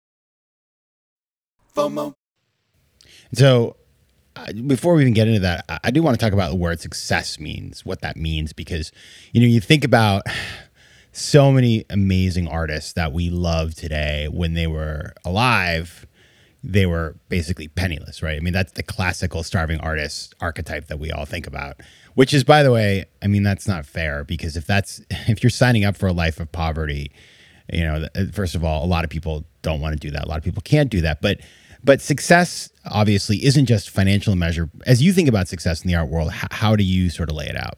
FOMO. 1.76 2.14
So 3.34 3.76
uh, 4.36 4.52
before 4.66 4.96
we 4.96 5.02
even 5.02 5.14
get 5.14 5.28
into 5.28 5.42
that, 5.42 5.66
I, 5.70 5.80
I 5.86 5.92
do 5.92 6.02
want 6.02 6.20
to 6.20 6.24
talk 6.24 6.34
about 6.34 6.50
the 6.50 6.58
word 6.58 6.80
success 6.80 7.40
means, 7.40 7.86
what 7.86 8.02
that 8.02 8.18
means, 8.18 8.54
because, 8.54 8.92
you 9.32 9.42
know, 9.42 9.48
you 9.48 9.60
think 9.60 9.84
about 9.84 10.24
so 11.18 11.52
many 11.52 11.86
amazing 11.90 12.48
artists 12.48 12.94
that 12.94 13.12
we 13.14 13.30
love 13.30 13.76
today 13.76 14.28
when 14.32 14.54
they 14.54 14.68
were 14.68 15.14
alive 15.26 16.06
they 16.64 16.86
were 16.86 17.16
basically 17.30 17.68
penniless 17.68 18.22
right? 18.22 18.38
I 18.38 18.40
mean 18.40 18.54
that's 18.54 18.74
the 18.74 18.84
classical 18.84 19.44
starving 19.44 19.80
artist 19.80 20.36
archetype 20.42 20.88
that 20.88 21.00
we 21.00 21.12
all 21.12 21.26
think 21.26 21.48
about 21.48 21.82
which 22.16 22.34
is 22.34 22.44
by 22.44 22.64
the 22.64 22.72
way 22.72 23.06
i 23.22 23.28
mean 23.28 23.44
that's 23.44 23.68
not 23.68 23.86
fair 23.86 24.24
because 24.24 24.58
if 24.58 24.66
that's 24.66 25.02
if 25.12 25.44
you're 25.44 25.50
signing 25.50 25.86
up 25.86 25.96
for 25.96 26.08
a 26.08 26.14
life 26.14 26.40
of 26.40 26.52
poverty 26.52 27.12
you 27.72 27.84
know 27.84 28.08
uh, 28.16 28.26
first 28.32 28.56
of 28.56 28.64
all 28.64 28.84
a 28.84 28.88
lot 28.88 29.04
of 29.04 29.10
people 29.10 29.46
don't 29.68 29.82
want 29.82 29.94
to 29.94 30.00
do 30.00 30.12
that. 30.12 30.24
A 30.26 30.28
lot 30.28 30.38
of 30.38 30.44
people 30.44 30.62
can't 30.62 30.90
do 30.90 31.02
that. 31.02 31.22
But 31.22 31.42
but 31.84 32.02
success 32.02 32.70
obviously 32.86 33.46
isn't 33.46 33.66
just 33.66 33.90
financial 33.90 34.36
measure. 34.36 34.70
As 34.86 35.02
you 35.02 35.14
think 35.14 35.30
about 35.30 35.48
success 35.48 35.82
in 35.82 35.88
the 35.88 35.96
art 35.96 36.10
world 36.10 36.32
how, 36.32 36.48
how 36.52 36.76
do 36.76 36.84
you 36.84 37.10
sort 37.10 37.30
of 37.30 37.36
lay 37.36 37.48
it 37.48 37.56
out 37.56 37.78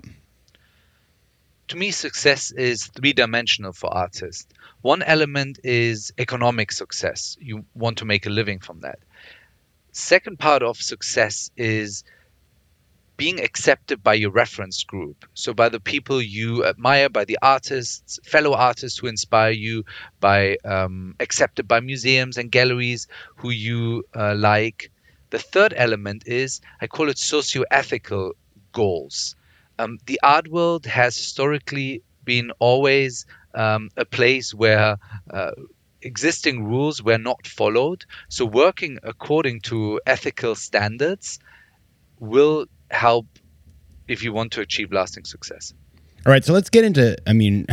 to 1.70 1.78
me, 1.78 1.92
success 1.92 2.52
is 2.52 2.88
three 2.88 3.14
dimensional 3.14 3.74
for 3.74 3.94
artists. 3.94 4.48
One 4.82 5.04
element 5.04 5.60
is 5.64 6.12
economic 6.18 6.72
success. 6.72 7.38
You 7.40 7.66
want 7.76 8.00
to 8.00 8.06
make 8.06 8.26
a 8.26 8.32
living 8.32 8.60
from 8.60 8.82
that. 8.82 9.00
Second 9.92 10.40
part 10.40 10.64
of 10.64 10.78
success 10.78 11.52
is 11.56 12.04
being 13.18 13.40
accepted 13.40 14.02
by 14.02 14.16
your 14.16 14.32
reference 14.32 14.84
group. 14.84 15.26
So, 15.36 15.54
by 15.54 15.70
the 15.70 15.80
people 15.80 16.22
you 16.22 16.66
admire, 16.66 17.10
by 17.10 17.26
the 17.26 17.38
artists, 17.42 18.20
fellow 18.24 18.54
artists 18.54 18.98
who 18.98 19.08
inspire 19.08 19.52
you, 19.52 19.86
by 20.20 20.58
um, 20.66 21.16
accepted 21.20 21.68
by 21.68 21.82
museums 21.82 22.38
and 22.38 22.52
galleries 22.52 23.08
who 23.36 23.52
you 23.52 24.06
uh, 24.16 24.34
like. 24.36 24.92
The 25.30 25.40
third 25.40 25.76
element 25.78 26.24
is 26.26 26.62
I 26.82 26.88
call 26.88 27.10
it 27.10 27.20
socio 27.20 27.64
ethical 27.70 28.34
goals 28.72 29.36
um, 29.80 29.98
the 30.06 30.20
art 30.22 30.48
world 30.50 30.86
has 30.86 31.18
historically 31.18 32.04
been 32.26 32.52
always 32.60 33.26
um, 33.56 33.90
a 33.98 34.06
place 34.06 34.54
where 34.54 34.98
uh, 35.32 35.52
existing 36.02 36.66
rules 36.66 37.02
were 37.02 37.18
not 37.18 37.48
followed. 37.48 38.06
So, 38.28 38.46
working 38.46 39.00
according 39.04 39.62
to 39.62 40.00
ethical 40.06 40.56
standards 40.56 41.40
will 42.20 42.66
help 42.92 43.26
if 44.08 44.22
you 44.22 44.34
want 44.34 44.52
to 44.54 44.62
achieve 44.62 44.92
lasting 44.92 45.24
success. 45.24 45.74
All 46.26 46.34
right, 46.34 46.44
so 46.44 46.52
let's 46.52 46.70
get 46.70 46.84
into. 46.84 47.16
I 47.26 47.32
mean, 47.32 47.66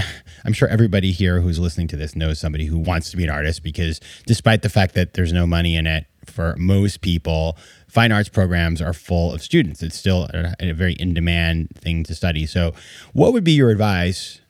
I'm 0.45 0.53
sure 0.53 0.69
everybody 0.69 1.11
here 1.11 1.41
who's 1.41 1.59
listening 1.59 1.89
to 1.89 1.97
this 1.97 2.15
knows 2.15 2.39
somebody 2.39 2.67
who 2.67 2.79
wants 2.79 3.11
to 3.11 3.17
be 3.17 3.25
an 3.25 3.31
artist 3.31 3.65
because 3.65 4.01
despite 4.27 4.63
the 4.63 4.69
fact 4.69 4.95
that 4.95 5.15
there's 5.15 5.33
no 5.33 5.47
money 5.47 5.75
in 5.75 5.89
it 5.89 6.07
for 6.31 6.55
most 6.57 7.01
people, 7.01 7.57
fine 7.89 8.13
arts 8.13 8.29
programs 8.29 8.81
are 8.83 8.93
full 8.93 9.33
of 9.33 9.43
students. 9.43 9.83
It's 9.83 9.97
still 9.97 10.29
a, 10.33 10.55
a 10.61 10.73
very 10.73 10.95
in 10.95 11.15
demand 11.15 11.71
thing 11.77 12.05
to 12.05 12.15
study. 12.15 12.47
So, 12.47 12.73
what 13.13 13.33
would 13.33 13.45
be 13.45 13.53
your 13.53 13.71
advice 13.71 14.41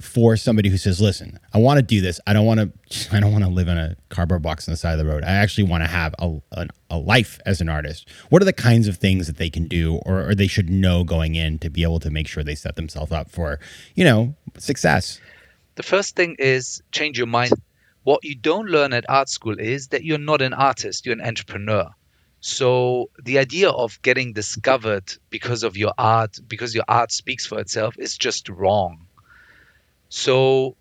for 0.00 0.36
somebody 0.36 0.68
who 0.68 0.76
says, 0.76 1.00
"Listen, 1.00 1.38
I 1.52 1.58
want 1.58 1.78
to 1.78 1.82
do 1.82 2.00
this. 2.00 2.20
I 2.26 2.32
don't 2.32 2.46
want 2.46 2.60
to. 2.60 2.72
I 3.16 3.20
don't 3.20 3.32
want 3.32 3.44
to 3.44 3.50
live 3.50 3.68
in 3.68 3.78
a 3.78 3.96
cardboard 4.08 4.42
box 4.42 4.66
on 4.66 4.72
the 4.72 4.76
side 4.76 4.92
of 4.92 4.98
the 4.98 5.10
road. 5.10 5.22
I 5.24 5.32
actually 5.32 5.64
want 5.64 5.84
to 5.84 5.88
have 5.88 6.14
a, 6.18 6.38
a, 6.52 6.68
a 6.90 6.98
life 6.98 7.40
as 7.46 7.60
an 7.60 7.68
artist." 7.68 8.08
What 8.30 8.42
are 8.42 8.46
the 8.46 8.52
kinds 8.52 8.88
of 8.88 8.96
things 8.96 9.26
that 9.26 9.36
they 9.36 9.50
can 9.50 9.68
do, 9.68 9.96
or, 10.06 10.30
or 10.30 10.34
they 10.34 10.46
should 10.46 10.70
know 10.70 11.04
going 11.04 11.34
in 11.34 11.58
to 11.60 11.70
be 11.70 11.82
able 11.82 12.00
to 12.00 12.10
make 12.10 12.26
sure 12.26 12.42
they 12.42 12.54
set 12.54 12.76
themselves 12.76 13.12
up 13.12 13.30
for, 13.30 13.60
you 13.94 14.04
know, 14.04 14.34
success? 14.58 15.20
The 15.76 15.82
first 15.82 16.16
thing 16.16 16.36
is 16.38 16.82
change 16.92 17.16
your 17.18 17.26
mind. 17.26 17.52
What 18.04 18.24
you 18.24 18.34
don't 18.34 18.68
learn 18.68 18.92
at 18.92 19.08
art 19.08 19.28
school 19.28 19.58
is 19.58 19.88
that 19.88 20.04
you're 20.04 20.18
not 20.18 20.42
an 20.42 20.54
artist; 20.54 21.06
you're 21.06 21.14
an 21.14 21.20
entrepreneur. 21.20 21.90
So 22.40 23.10
the 23.22 23.38
idea 23.38 23.70
of 23.70 24.02
getting 24.02 24.32
discovered 24.32 25.12
because 25.30 25.62
of 25.62 25.76
your 25.76 25.94
art, 25.98 26.38
because 26.46 26.74
your 26.74 26.84
art 26.88 27.12
speaks 27.12 27.46
for 27.46 27.60
itself, 27.60 27.96
is 27.98 28.16
just 28.18 28.48
wrong 28.48 29.06
so 30.14 30.76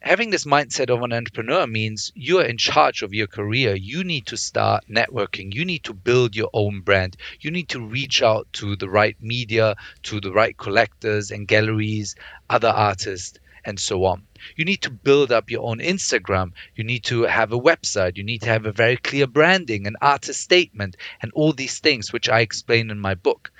having 0.00 0.30
this 0.30 0.44
mindset 0.44 0.88
of 0.88 1.02
an 1.02 1.12
entrepreneur 1.12 1.66
means 1.66 2.12
you 2.14 2.38
are 2.38 2.44
in 2.44 2.58
charge 2.58 3.02
of 3.02 3.12
your 3.12 3.26
career. 3.26 3.74
You 3.74 4.04
need 4.04 4.26
to 4.26 4.36
start 4.36 4.84
networking. 4.88 5.52
You 5.52 5.64
need 5.64 5.82
to 5.82 5.92
build 5.92 6.36
your 6.36 6.50
own 6.52 6.82
brand. 6.82 7.16
You 7.40 7.50
need 7.50 7.68
to 7.70 7.84
reach 7.84 8.22
out 8.22 8.46
to 8.52 8.76
the 8.76 8.88
right 8.88 9.16
media, 9.20 9.74
to 10.04 10.20
the 10.20 10.30
right 10.30 10.56
collectors 10.56 11.32
and 11.32 11.48
galleries, 11.48 12.14
other 12.48 12.68
artists, 12.68 13.36
and 13.66 13.78
so 13.78 14.04
on. 14.04 14.22
You 14.54 14.64
need 14.64 14.82
to 14.82 14.90
build 14.90 15.32
up 15.32 15.50
your 15.50 15.64
own 15.64 15.78
Instagram. 15.80 16.52
You 16.76 16.84
need 16.84 17.04
to 17.04 17.22
have 17.24 17.52
a 17.52 17.58
website. 17.58 18.16
You 18.16 18.22
need 18.22 18.42
to 18.42 18.48
have 18.48 18.64
a 18.64 18.72
very 18.72 18.96
clear 18.96 19.26
branding, 19.26 19.86
an 19.86 19.96
artist 20.00 20.40
statement, 20.40 20.96
and 21.20 21.32
all 21.32 21.52
these 21.52 21.80
things, 21.80 22.12
which 22.12 22.28
I 22.28 22.40
explain 22.40 22.90
in 22.90 23.00
my 23.00 23.14
book. 23.14 23.52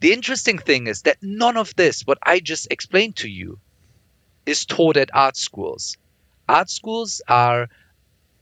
The 0.00 0.12
interesting 0.12 0.58
thing 0.58 0.86
is 0.86 1.02
that 1.02 1.22
none 1.22 1.56
of 1.56 1.74
this, 1.74 2.02
what 2.02 2.18
I 2.22 2.40
just 2.40 2.68
explained 2.70 3.16
to 3.16 3.28
you, 3.28 3.58
is 4.46 4.66
taught 4.66 4.98
at 4.98 5.10
art 5.14 5.36
schools. 5.36 5.96
Art 6.48 6.70
schools 6.70 7.22
are 7.26 7.68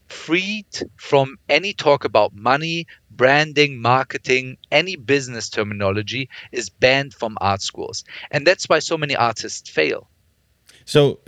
freed 0.08 0.66
from 0.96 1.38
any 1.48 1.72
talk 1.72 2.04
about 2.04 2.34
money, 2.34 2.86
branding, 3.10 3.80
marketing, 3.80 4.56
any 4.70 4.96
business 4.96 5.48
terminology 5.50 6.28
is 6.52 6.68
banned 6.68 7.14
from 7.14 7.38
art 7.40 7.62
schools. 7.62 8.04
And 8.30 8.46
that's 8.46 8.68
why 8.68 8.80
so 8.80 8.98
many 8.98 9.16
artists 9.16 9.70
fail. 9.70 10.08
So 10.86 11.18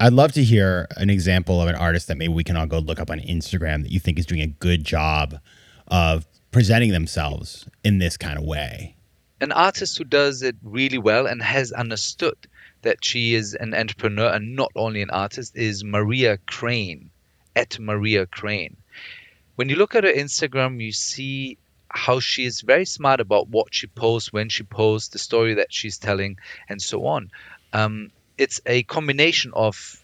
I'd 0.00 0.12
love 0.12 0.32
to 0.32 0.42
hear 0.42 0.88
an 0.96 1.08
example 1.08 1.62
of 1.62 1.68
an 1.68 1.76
artist 1.76 2.08
that 2.08 2.18
maybe 2.18 2.32
we 2.32 2.44
can 2.44 2.56
all 2.56 2.66
go 2.66 2.80
look 2.80 2.98
up 2.98 3.10
on 3.10 3.20
Instagram 3.20 3.84
that 3.84 3.92
you 3.92 4.00
think 4.00 4.18
is 4.18 4.26
doing 4.26 4.42
a 4.42 4.48
good 4.48 4.84
job 4.84 5.38
of 5.88 6.26
presenting 6.50 6.90
themselves 6.90 7.66
in 7.84 7.98
this 7.98 8.16
kind 8.16 8.36
of 8.36 8.44
way. 8.44 8.96
An 9.40 9.52
artist 9.52 9.96
who 9.96 10.04
does 10.04 10.42
it 10.42 10.56
really 10.64 10.98
well 10.98 11.26
and 11.26 11.40
has 11.40 11.70
understood 11.70 12.36
that 12.82 13.04
she 13.04 13.34
is 13.34 13.54
an 13.54 13.72
entrepreneur 13.72 14.32
and 14.32 14.56
not 14.56 14.72
only 14.74 15.00
an 15.00 15.10
artist 15.10 15.56
is 15.56 15.84
Maria 15.84 16.38
Kreyn, 16.48 17.06
at 17.54 17.78
Maria 17.78 18.26
Kreyn. 18.26 18.74
When 19.54 19.68
you 19.68 19.76
look 19.76 19.94
at 19.94 20.02
her 20.02 20.12
Instagram, 20.12 20.82
you 20.82 20.90
see 20.90 21.56
how 21.88 22.18
she 22.18 22.44
is 22.44 22.62
very 22.62 22.84
smart 22.84 23.20
about 23.20 23.48
what 23.48 23.72
she 23.72 23.86
posts, 23.86 24.32
when 24.32 24.48
she 24.48 24.64
posts, 24.64 25.10
the 25.10 25.20
story 25.20 25.54
that 25.54 25.72
she's 25.72 25.98
telling, 25.98 26.36
and 26.68 26.82
so 26.82 27.06
on. 27.06 27.30
Um, 27.72 28.10
it's 28.38 28.60
a 28.66 28.82
combination 28.84 29.52
of 29.54 30.00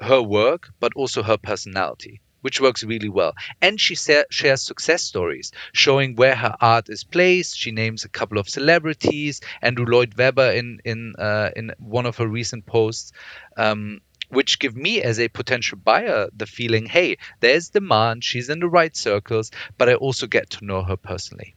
her 0.00 0.22
work, 0.22 0.70
but 0.80 0.92
also 0.94 1.22
her 1.22 1.36
personality 1.36 2.20
which 2.44 2.60
works 2.60 2.84
really 2.84 3.08
well. 3.08 3.32
And 3.62 3.80
she 3.80 3.94
sa- 3.94 4.28
shares 4.30 4.60
success 4.60 5.02
stories, 5.02 5.50
showing 5.72 6.14
where 6.14 6.34
her 6.34 6.54
art 6.60 6.90
is 6.90 7.02
placed. 7.02 7.56
She 7.58 7.70
names 7.72 8.04
a 8.04 8.10
couple 8.10 8.36
of 8.36 8.50
celebrities, 8.50 9.40
Andrew 9.62 9.86
Lloyd 9.86 10.12
Webber 10.18 10.50
in 10.52 10.78
in 10.84 11.14
uh, 11.18 11.52
in 11.56 11.72
one 11.78 12.04
of 12.04 12.18
her 12.18 12.28
recent 12.28 12.66
posts. 12.66 13.12
Um, 13.56 14.02
which 14.28 14.58
give 14.58 14.76
me 14.76 15.00
as 15.00 15.18
a 15.20 15.28
potential 15.28 15.78
buyer 15.78 16.28
the 16.34 16.46
feeling 16.46 16.86
hey 16.86 17.18
there's 17.40 17.68
demand 17.68 18.24
she's 18.24 18.48
in 18.48 18.58
the 18.58 18.66
right 18.66 18.96
circles 18.96 19.50
but 19.76 19.88
i 19.88 19.94
also 19.94 20.26
get 20.26 20.48
to 20.48 20.64
know 20.64 20.82
her 20.82 20.96
personally 20.96 21.54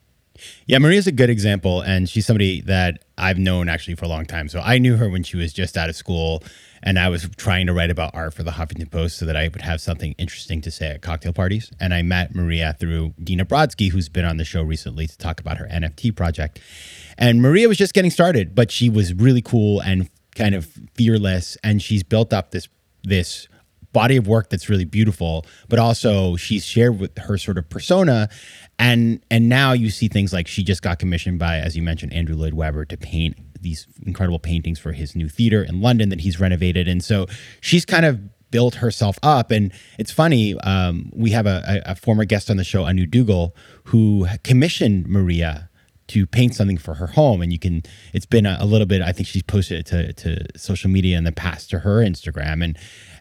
yeah, 0.66 0.78
Maria's 0.78 1.08
a 1.08 1.12
good 1.12 1.30
example, 1.30 1.82
and 1.82 2.10
she's 2.10 2.26
somebody 2.26 2.62
that 2.62 3.04
I've 3.18 3.38
known 3.38 3.70
actually 3.70 3.96
for 3.96 4.06
a 4.06 4.08
long 4.08 4.26
time. 4.26 4.50
So 4.50 4.60
I 4.60 4.78
knew 4.78 4.98
her 4.98 5.10
when 5.10 5.24
she 5.24 5.38
was 5.38 5.54
just 5.54 5.78
out 5.78 5.90
of 5.90 5.96
school, 5.96 6.44
and 6.84 7.00
I 7.00 7.10
was 7.10 7.28
trying 7.38 7.68
to 7.68 7.74
write 7.74 7.90
about 7.90 8.14
art 8.14 8.34
for 8.34 8.44
the 8.44 8.52
Huffington 8.52 8.92
Post 8.92 9.18
so 9.18 9.26
that 9.26 9.36
I 9.36 9.48
would 9.48 9.62
have 9.62 9.82
something 9.82 10.14
interesting 10.18 10.62
to 10.62 10.72
say 10.72 10.92
at 10.92 11.02
cocktail 11.02 11.34
parties. 11.34 11.72
And 11.80 11.94
I 11.94 12.02
met 12.02 12.36
Maria 12.36 12.76
through 12.80 13.14
Dina 13.24 13.46
Brodsky, 13.46 13.92
who's 13.92 14.10
been 14.10 14.26
on 14.26 14.38
the 14.38 14.46
show 14.46 14.62
recently 14.62 15.08
to 15.08 15.18
talk 15.18 15.40
about 15.40 15.58
her 15.58 15.68
NFT 15.68 16.16
project. 16.16 16.60
And 17.18 17.42
Maria 17.42 17.68
was 17.68 17.78
just 17.78 17.94
getting 17.94 18.12
started, 18.12 18.54
but 18.54 18.72
she 18.72 18.90
was 18.90 19.14
really 19.14 19.42
cool 19.42 19.80
and 19.80 20.10
kind 20.36 20.54
of 20.54 20.72
fearless, 20.94 21.58
and 21.64 21.82
she's 21.82 22.04
built 22.04 22.32
up 22.32 22.52
this 22.52 22.70
this 23.04 23.48
body 23.98 24.16
of 24.16 24.28
work 24.28 24.52
that's 24.52 24.70
really 24.70 24.86
beautiful, 24.86 25.44
but 25.70 25.80
also 25.80 26.36
she's 26.36 26.64
shared 26.64 27.00
with 27.00 27.18
her 27.18 27.36
sort 27.36 27.58
of 27.58 27.68
persona. 27.68 28.30
And 28.78 29.26
and 29.32 29.50
now 29.50 29.74
you 29.74 29.90
see 29.90 30.08
things 30.08 30.32
like 30.32 30.48
she 30.48 30.64
just 30.64 30.84
got 30.84 31.00
commissioned 31.00 31.40
by 31.40 31.58
as 31.58 31.76
you 31.76 31.82
mentioned 31.82 32.14
andrew 32.14 32.36
lloyd 32.36 32.54
webber 32.54 32.86
to 32.86 32.96
paint 32.96 33.36
these 33.60 33.88
incredible 34.06 34.38
paintings 34.38 34.78
for 34.78 34.92
his 34.92 35.16
new 35.16 35.28
theater 35.28 35.64
in 35.64 35.82
london 35.82 36.10
that 36.10 36.22
he's 36.22 36.40
renovated. 36.40 36.88
And 36.88 37.04
so 37.04 37.26
she's 37.60 37.86
kind 37.86 38.06
of 38.06 38.20
built 38.52 38.76
herself 38.76 39.18
up. 39.24 39.50
And 39.50 39.74
it's 39.98 40.12
funny 40.12 40.54
um, 40.60 41.12
we 41.16 41.32
have 41.32 41.48
a, 41.48 41.82
a, 41.88 41.96
former 41.96 42.24
guest 42.24 42.52
on 42.52 42.58
the 42.58 42.64
show 42.64 42.84
anu 42.84 43.08
duggal 43.08 43.54
who 43.86 44.28
commissioned 44.44 45.08
maria 45.08 45.70
to 46.10 46.26
paint 46.28 46.54
something 46.54 46.78
for 46.78 46.94
her 46.94 47.08
home. 47.08 47.42
And 47.42 47.52
you 47.52 47.58
can 47.58 47.82
it's 48.14 48.28
been 48.28 48.46
a, 48.46 48.58
a 48.60 48.68
little 48.68 48.86
bit 48.86 49.02
i 49.02 49.12
think 49.12 49.28
she's 49.28 49.44
posted 49.44 49.80
it 49.80 49.86
to, 49.88 50.14
to 50.14 50.46
social 50.56 50.92
media 50.92 51.18
in 51.18 51.24
the 51.24 51.32
past 51.32 51.72
to 51.72 51.80
her 51.80 51.98
instagram. 52.06 52.64
And 52.64 52.78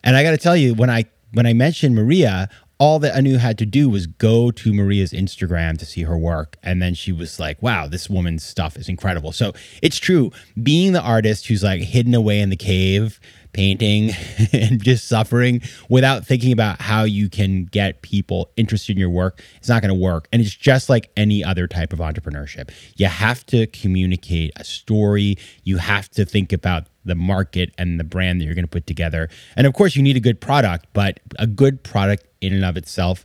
and 0.07 0.17
i 0.17 0.23
got 0.23 0.31
to 0.31 0.39
tell 0.39 0.57
you 0.57 0.73
when 0.73 0.89
i 0.89 1.05
when 1.33 1.47
I 1.47 1.53
mentioned 1.53 1.95
Maria, 1.95 2.49
all 2.79 2.99
that 2.99 3.15
Anu 3.15 3.37
had 3.37 3.59
to 3.59 3.67
do 3.67 3.89
was 3.89 4.07
go 4.07 4.51
to 4.51 4.73
Maria's 4.73 5.13
Instagram 5.13 5.79
to 5.79 5.87
see 5.87 6.03
her 6.03 6.17
work. 6.17 6.57
And 6.63 6.81
then 6.81 6.95
she 6.95 7.13
was 7.13 7.39
like, 7.39 7.61
wow, 7.63 7.87
this 7.87 8.09
woman's 8.09 8.43
stuff 8.43 8.77
is 8.77 8.89
incredible. 8.89 9.33
So 9.33 9.53
it's 9.83 9.99
true. 9.99 10.31
Being 10.63 10.93
the 10.93 11.01
artist 11.01 11.47
who's 11.47 11.63
like 11.63 11.83
hidden 11.83 12.15
away 12.15 12.41
in 12.41 12.51
the 12.51 12.57
cave, 12.57 13.21
painting 13.57 14.11
and 14.53 14.83
just 14.83 15.09
suffering 15.09 15.63
without 15.89 16.27
thinking 16.27 16.53
about 16.53 16.81
how 16.81 17.05
you 17.05 17.31
can 17.31 17.65
get 17.65 18.03
people 18.03 18.51
interested 18.57 18.93
in 18.93 18.99
your 18.99 19.09
work, 19.09 19.43
it's 19.57 19.69
not 19.69 19.81
going 19.81 19.89
to 19.89 19.99
work. 19.99 20.29
And 20.31 20.43
it's 20.43 20.55
just 20.55 20.91
like 20.91 21.11
any 21.17 21.43
other 21.43 21.67
type 21.67 21.95
of 21.95 22.01
entrepreneurship. 22.01 22.71
You 22.97 23.07
have 23.07 23.47
to 23.47 23.67
communicate 23.69 24.53
a 24.57 24.65
story, 24.65 25.39
you 25.65 25.79
have 25.79 26.11
to 26.11 26.27
think 26.27 26.53
about 26.53 26.89
the 27.07 27.15
market 27.15 27.73
and 27.79 27.99
the 27.99 28.05
brand 28.05 28.41
that 28.41 28.45
you're 28.45 28.55
going 28.55 28.65
to 28.65 28.71
put 28.71 28.87
together. 28.87 29.31
And 29.57 29.67
of 29.67 29.73
course, 29.73 29.97
you 29.97 30.03
need 30.03 30.17
a 30.17 30.21
good 30.21 30.41
product, 30.41 30.87
but 30.93 31.21
a 31.39 31.47
good 31.47 31.83
product 31.83 32.27
in 32.43 32.53
and 32.53 32.65
of 32.65 32.77
itself 32.77 33.25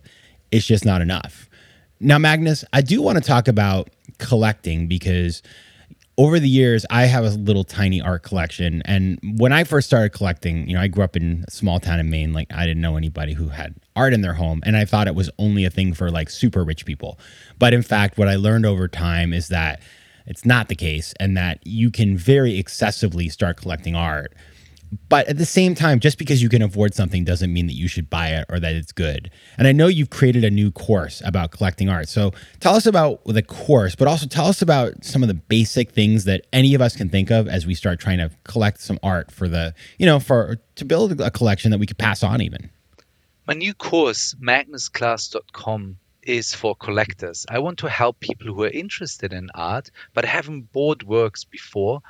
is 0.52 0.66
just 0.66 0.86
not 0.86 1.02
enough. 1.02 1.50
Now, 2.00 2.18
Magnus, 2.18 2.64
I 2.72 2.82
do 2.82 3.02
want 3.02 3.18
to 3.18 3.24
talk 3.24 3.48
about 3.50 3.90
collecting 4.18 4.88
because 4.88 5.42
over 6.22 6.40
the 6.40 6.48
years, 6.48 6.86
I 6.92 7.06
have 7.06 7.26
a 7.26 7.30
little 7.30 7.64
tiny 7.64 8.00
art 8.00 8.22
collection. 8.22 8.84
And 8.86 9.18
when 9.40 9.52
I 9.52 9.64
first 9.64 9.88
started 9.88 10.10
collecting, 10.10 10.70
you 10.70 10.76
know, 10.76 10.82
I 10.82 10.88
grew 10.88 11.04
up 11.04 11.16
in 11.16 11.44
a 11.48 11.50
small 11.50 11.80
town 11.80 12.00
in 12.00 12.12
Maine. 12.12 12.32
Like, 12.32 12.54
I 12.54 12.68
didn't 12.68 12.82
know 12.82 12.96
anybody 12.96 13.34
who 13.34 13.48
had 13.48 13.74
art 13.96 14.14
in 14.14 14.22
their 14.22 14.36
home. 14.36 14.62
And 14.64 14.78
I 14.78 14.86
thought 14.86 15.08
it 15.08 15.16
was 15.16 15.32
only 15.40 15.66
a 15.66 15.72
thing 15.72 15.96
for 15.96 16.12
like 16.12 16.30
super 16.30 16.64
rich 16.64 16.86
people. 16.86 17.18
But 17.58 17.74
in 17.74 17.82
fact, 17.82 18.20
what 18.20 18.28
I 18.28 18.36
learned 18.36 18.68
over 18.68 18.88
time 18.88 19.34
is 19.34 19.48
that 19.48 19.82
it's 20.28 20.46
not 20.46 20.68
the 20.68 20.76
case 20.76 21.16
and 21.20 21.36
that 21.38 21.60
you 21.66 21.90
can 21.90 22.16
very 22.16 22.60
excessively 22.60 23.28
start 23.28 23.58
collecting 23.58 23.96
art. 23.96 24.36
But 25.08 25.28
at 25.28 25.38
the 25.38 25.46
same 25.46 25.74
time, 25.74 26.02
just 26.02 26.18
because 26.18 26.42
you 26.42 26.50
can 26.50 26.62
afford 26.62 26.94
something 26.94 27.24
doesn't 27.24 27.52
mean 27.54 27.68
that 27.68 27.76
you 27.76 27.88
should 27.88 28.10
buy 28.10 28.30
it 28.30 28.46
or 28.50 28.60
that 28.60 28.76
it's 28.76 28.92
good. 28.92 29.32
And 29.58 29.66
I 29.68 29.72
know 29.72 29.88
you've 29.88 30.10
created 30.10 30.44
a 30.44 30.52
new 30.52 30.70
course 30.70 31.22
about 31.26 31.52
collecting 31.52 31.88
art. 31.88 32.10
So 32.10 32.32
tell 32.60 32.76
us 32.76 32.86
about 32.86 33.24
the 33.26 33.42
course, 33.42 33.96
but 33.96 34.08
also 34.08 34.28
tell 34.28 34.48
us 34.48 34.62
about 34.62 35.06
some 35.06 35.22
of 35.22 35.30
the 35.30 35.34
basic 35.34 35.92
things 35.92 36.26
that 36.26 36.46
any 36.52 36.74
of 36.76 36.82
us 36.82 36.96
can 36.96 37.10
think 37.10 37.32
of 37.32 37.48
as 37.48 37.66
we 37.66 37.74
start 37.74 38.00
trying 38.00 38.18
to 38.18 38.32
collect 38.44 38.82
some 38.82 39.00
art 39.02 39.32
for 39.32 39.48
the, 39.48 39.74
you 39.98 40.06
know, 40.06 40.20
for 40.20 40.58
to 40.76 40.86
build 40.86 41.22
a 41.22 41.32
collection 41.32 41.72
that 41.72 41.78
we 41.78 41.86
could 41.86 41.98
pass 41.98 42.22
on 42.22 42.42
even. 42.42 42.70
My 43.48 43.54
new 43.54 43.74
course, 43.74 44.36
magnusclass.com, 44.42 45.98
is 46.24 46.54
for 46.54 46.76
collectors. 46.76 47.46
I 47.50 47.60
want 47.60 47.80
to 47.80 47.90
help 47.90 48.20
people 48.20 48.48
who 48.48 48.64
are 48.64 48.70
interested 48.70 49.34
in 49.34 49.50
art 49.56 49.90
but 50.14 50.26
haven't 50.26 50.72
bought 50.72 51.04
works 51.04 51.46
before 51.46 52.02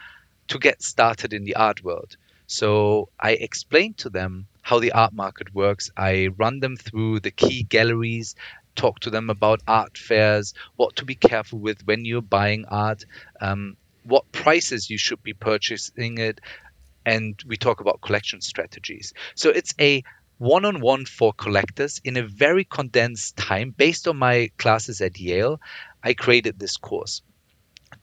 to 0.48 0.60
get 0.60 0.82
started 0.82 1.32
in 1.32 1.46
the 1.46 1.56
art 1.56 1.84
world. 1.84 2.18
So 2.52 3.08
I 3.18 3.32
explain 3.32 3.94
to 4.00 4.10
them 4.10 4.48
how 4.62 4.80
the 4.80 4.92
art 4.92 5.14
market 5.14 5.56
works. 5.56 5.90
I 5.96 6.28
run 6.38 6.60
them 6.60 6.76
through 6.76 7.22
the 7.22 7.32
key 7.32 7.64
galleries, 7.64 8.36
talk 8.76 9.00
to 9.02 9.10
them 9.10 9.30
about 9.30 9.62
art 9.70 9.98
fairs, 9.98 10.54
what 10.76 10.98
to 10.98 11.06
be 11.06 11.16
careful 11.16 11.60
with 11.60 11.82
when 11.86 12.04
you're 12.04 12.22
buying 12.22 12.66
art, 12.66 13.06
um, 13.40 13.78
what 14.04 14.30
prices 14.34 14.90
you 14.90 14.98
should 14.98 15.24
be 15.24 15.34
purchasing 15.34 16.18
it, 16.18 16.42
and 17.06 17.42
we 17.48 17.56
talk 17.56 17.80
about 17.80 18.02
collection 18.02 18.42
strategies. 18.42 19.14
So 19.36 19.50
it's 19.50 19.74
a 19.80 20.04
one 20.38 20.66
on 20.66 20.82
one 20.82 21.06
for 21.06 21.32
collectors 21.32 22.02
in 22.04 22.18
a 22.18 22.28
very 22.28 22.66
condensed 22.66 23.38
time 23.38 23.74
based 23.78 24.10
on 24.10 24.18
my 24.18 24.52
classes 24.58 25.00
at 25.00 25.18
Yale. 25.18 25.62
I 26.04 26.16
created 26.16 26.60
this 26.60 26.76
course. 26.76 27.22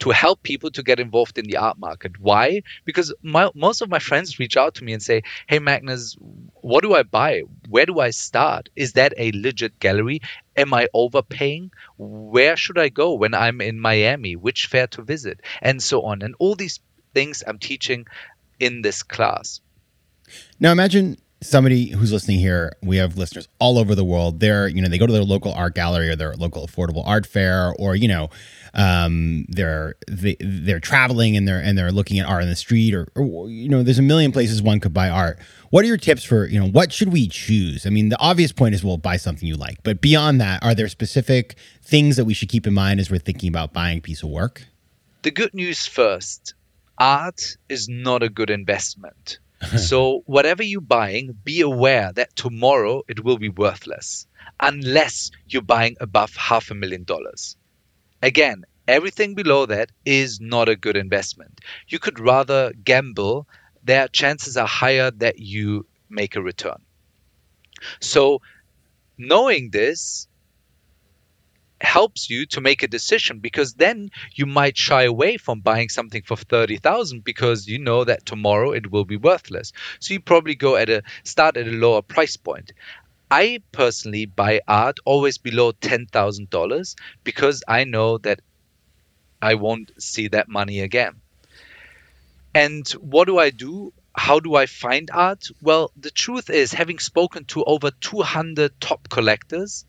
To 0.01 0.11
help 0.11 0.43
people 0.43 0.71
to 0.71 0.83
get 0.83 1.01
involved 1.01 1.39
in 1.39 1.47
the 1.47 1.57
art 1.57 1.79
market. 1.79 2.21
Why? 2.21 2.63
Because 2.85 3.13
my, 3.23 3.51
most 3.55 3.81
of 3.81 3.89
my 3.89 3.99
friends 3.99 4.39
reach 4.39 4.57
out 4.57 4.75
to 4.77 4.85
me 4.85 4.93
and 4.93 5.03
say, 5.03 5.23
Hey, 5.47 5.59
Magnus, 5.59 6.17
what 6.55 6.83
do 6.83 6.95
I 6.95 7.03
buy? 7.03 7.43
Where 7.69 7.87
do 7.87 8.01
I 8.01 8.11
start? 8.11 8.69
Is 8.77 8.93
that 8.93 9.15
a 9.17 9.33
legit 9.33 9.79
gallery? 9.81 10.21
Am 10.57 10.73
I 10.75 10.89
overpaying? 10.95 11.71
Where 11.97 12.57
should 12.57 12.79
I 12.79 12.89
go 12.89 13.15
when 13.15 13.35
I'm 13.35 13.61
in 13.61 13.81
Miami? 13.81 14.37
Which 14.37 14.67
fair 14.67 14.87
to 14.89 15.03
visit? 15.03 15.41
And 15.63 15.83
so 15.83 16.03
on. 16.03 16.23
And 16.23 16.35
all 16.39 16.55
these 16.55 16.81
things 17.15 17.43
I'm 17.47 17.59
teaching 17.59 18.07
in 18.61 18.83
this 18.83 19.03
class. 19.03 19.61
Now 20.61 20.73
imagine 20.73 21.19
somebody 21.41 21.91
who's 21.91 22.13
listening 22.13 22.39
here, 22.39 22.73
we 22.83 22.97
have 22.97 23.17
listeners 23.17 23.49
all 23.59 23.79
over 23.79 23.95
the 23.95 24.05
world. 24.05 24.41
They're, 24.41 24.69
you 24.69 24.83
know, 24.83 24.89
they 24.89 24.99
go 24.99 25.07
to 25.07 25.13
their 25.13 25.23
local 25.23 25.53
art 25.53 25.75
gallery 25.75 26.09
or 26.09 26.17
their 26.17 26.35
local 26.35 26.67
affordable 26.67 27.07
art 27.07 27.27
fair, 27.27 27.73
or 27.79 27.95
you 27.95 28.09
know, 28.09 28.31
um, 28.75 29.47
they're 29.49 29.95
they, 30.09 30.37
they're 30.41 30.81
traveling 30.81 31.37
and 31.37 31.47
they're 31.47 31.61
and 31.61 31.79
they're 31.79 31.93
looking 31.93 32.19
at 32.19 32.27
art 32.27 32.43
in 32.43 32.49
the 32.49 32.57
street, 32.57 32.95
or, 32.95 33.09
or 33.15 33.49
you 33.49 33.69
know, 33.69 33.83
there's 33.83 33.99
a 33.99 34.03
million 34.03 34.33
places 34.33 34.61
one 34.61 34.81
could 34.81 34.95
buy 34.95 35.09
art. 35.09 35.39
What 35.71 35.85
are 35.85 35.89
your 35.89 35.97
tips 35.97 36.25
for, 36.25 36.47
you 36.47 36.59
know, 36.59 36.69
what 36.69 36.93
should 36.93 37.13
we 37.13 37.29
choose? 37.29 37.87
I 37.87 37.91
mean, 37.91 38.09
the 38.09 38.19
obvious 38.19 38.53
point 38.53 38.75
is, 38.75 38.83
well, 38.83 38.97
buy 38.97 39.19
something 39.19 39.47
you 39.47 39.57
like, 39.57 39.83
but 39.83 40.01
beyond 40.01 40.41
that, 40.41 40.63
are 40.63 40.75
there 40.75 40.89
specific 40.89 41.57
things 41.83 42.17
that 42.17 42.25
we 42.25 42.33
should 42.33 42.49
keep 42.49 42.67
in 42.67 42.73
mind 42.73 43.01
as 43.01 43.11
we're 43.11 43.19
thinking 43.19 43.49
about 43.49 43.73
buying 43.73 43.99
a 43.99 44.01
piece 44.01 44.23
of 44.23 44.31
work? 44.31 44.65
The 45.23 45.31
good 45.31 45.55
news 45.55 45.87
first: 45.87 46.55
art 46.99 47.57
is 47.69 47.89
not 47.89 48.23
a 48.23 48.29
good 48.29 48.51
investment 48.51 49.39
so 49.77 50.23
whatever 50.27 50.63
you're 50.63 50.81
buying, 50.81 51.37
be 51.45 51.61
aware 51.61 52.13
that 52.13 52.37
tomorrow 52.37 53.03
it 53.09 53.25
will 53.25 53.39
be 53.39 53.49
worthless 53.49 54.27
unless 54.61 55.31
you're 55.47 55.63
buying 55.63 55.97
above 56.01 56.35
half 56.37 56.71
a 56.71 56.75
million 56.75 57.05
dollars. 57.05 57.57
Again, 58.23 58.65
everything 58.87 59.35
below 59.35 59.67
that 59.67 59.91
is 60.05 60.41
not 60.41 60.69
a 60.69 60.77
good 60.77 60.97
investment. 60.97 61.61
You 61.89 61.99
could 61.99 62.21
rather 62.21 62.73
gamble. 62.73 63.47
Their 63.85 64.09
chances 64.09 64.57
are 64.57 64.67
higher 64.67 65.11
that 65.13 65.39
you 65.39 65.87
make 66.09 66.37
a 66.37 66.43
return. 66.43 66.81
So 68.01 68.41
knowing 69.17 69.71
this, 69.71 70.28
helps 71.81 72.29
you 72.29 72.47
to 72.47 72.61
make 72.61 72.83
a 72.83 72.89
decision 72.89 73.39
because 73.39 73.75
then 73.75 74.11
you 74.35 74.47
might 74.47 74.77
shy 74.77 75.05
away 75.05 75.37
from 75.37 75.61
buying 75.61 75.89
something 75.89 76.23
for 76.23 76.37
30,000 76.37 77.23
because 77.25 77.69
you 77.69 77.79
know 77.79 78.05
that 78.05 78.27
tomorrow 78.27 78.73
it 78.73 78.91
will 78.91 79.05
be 79.05 79.17
worthless. 79.17 79.73
So 80.01 80.15
you 80.15 80.21
probably 80.21 80.55
go 80.55 80.77
at 80.77 80.91
a 80.91 81.03
start 81.23 81.57
at 81.57 81.69
a 81.69 81.73
lower 81.73 82.03
price 82.03 82.37
point. 82.37 82.73
I 83.31 83.63
personally 83.73 84.27
buy 84.27 84.61
art 84.67 84.99
always 85.05 85.39
below 85.39 85.73
$10,000 85.73 86.95
because 87.25 87.63
I 87.69 87.85
know 87.85 88.19
that 88.19 88.41
I 89.41 89.55
won't 89.55 89.93
see 90.03 90.29
that 90.29 90.49
money 90.49 90.81
again. 90.81 91.21
And 92.55 92.89
what 92.93 93.27
do 93.27 93.39
I 93.39 93.51
do? 93.51 93.93
How 94.17 94.41
do 94.41 94.57
I 94.57 94.67
find 94.67 95.11
art? 95.13 95.47
Well, 95.63 95.93
the 95.97 96.11
truth 96.11 96.51
is, 96.51 96.73
having 96.73 96.99
spoken 96.99 97.45
to 97.47 97.63
over 97.65 97.91
200 97.91 98.81
top 98.81 99.09
collectors, 99.09 99.85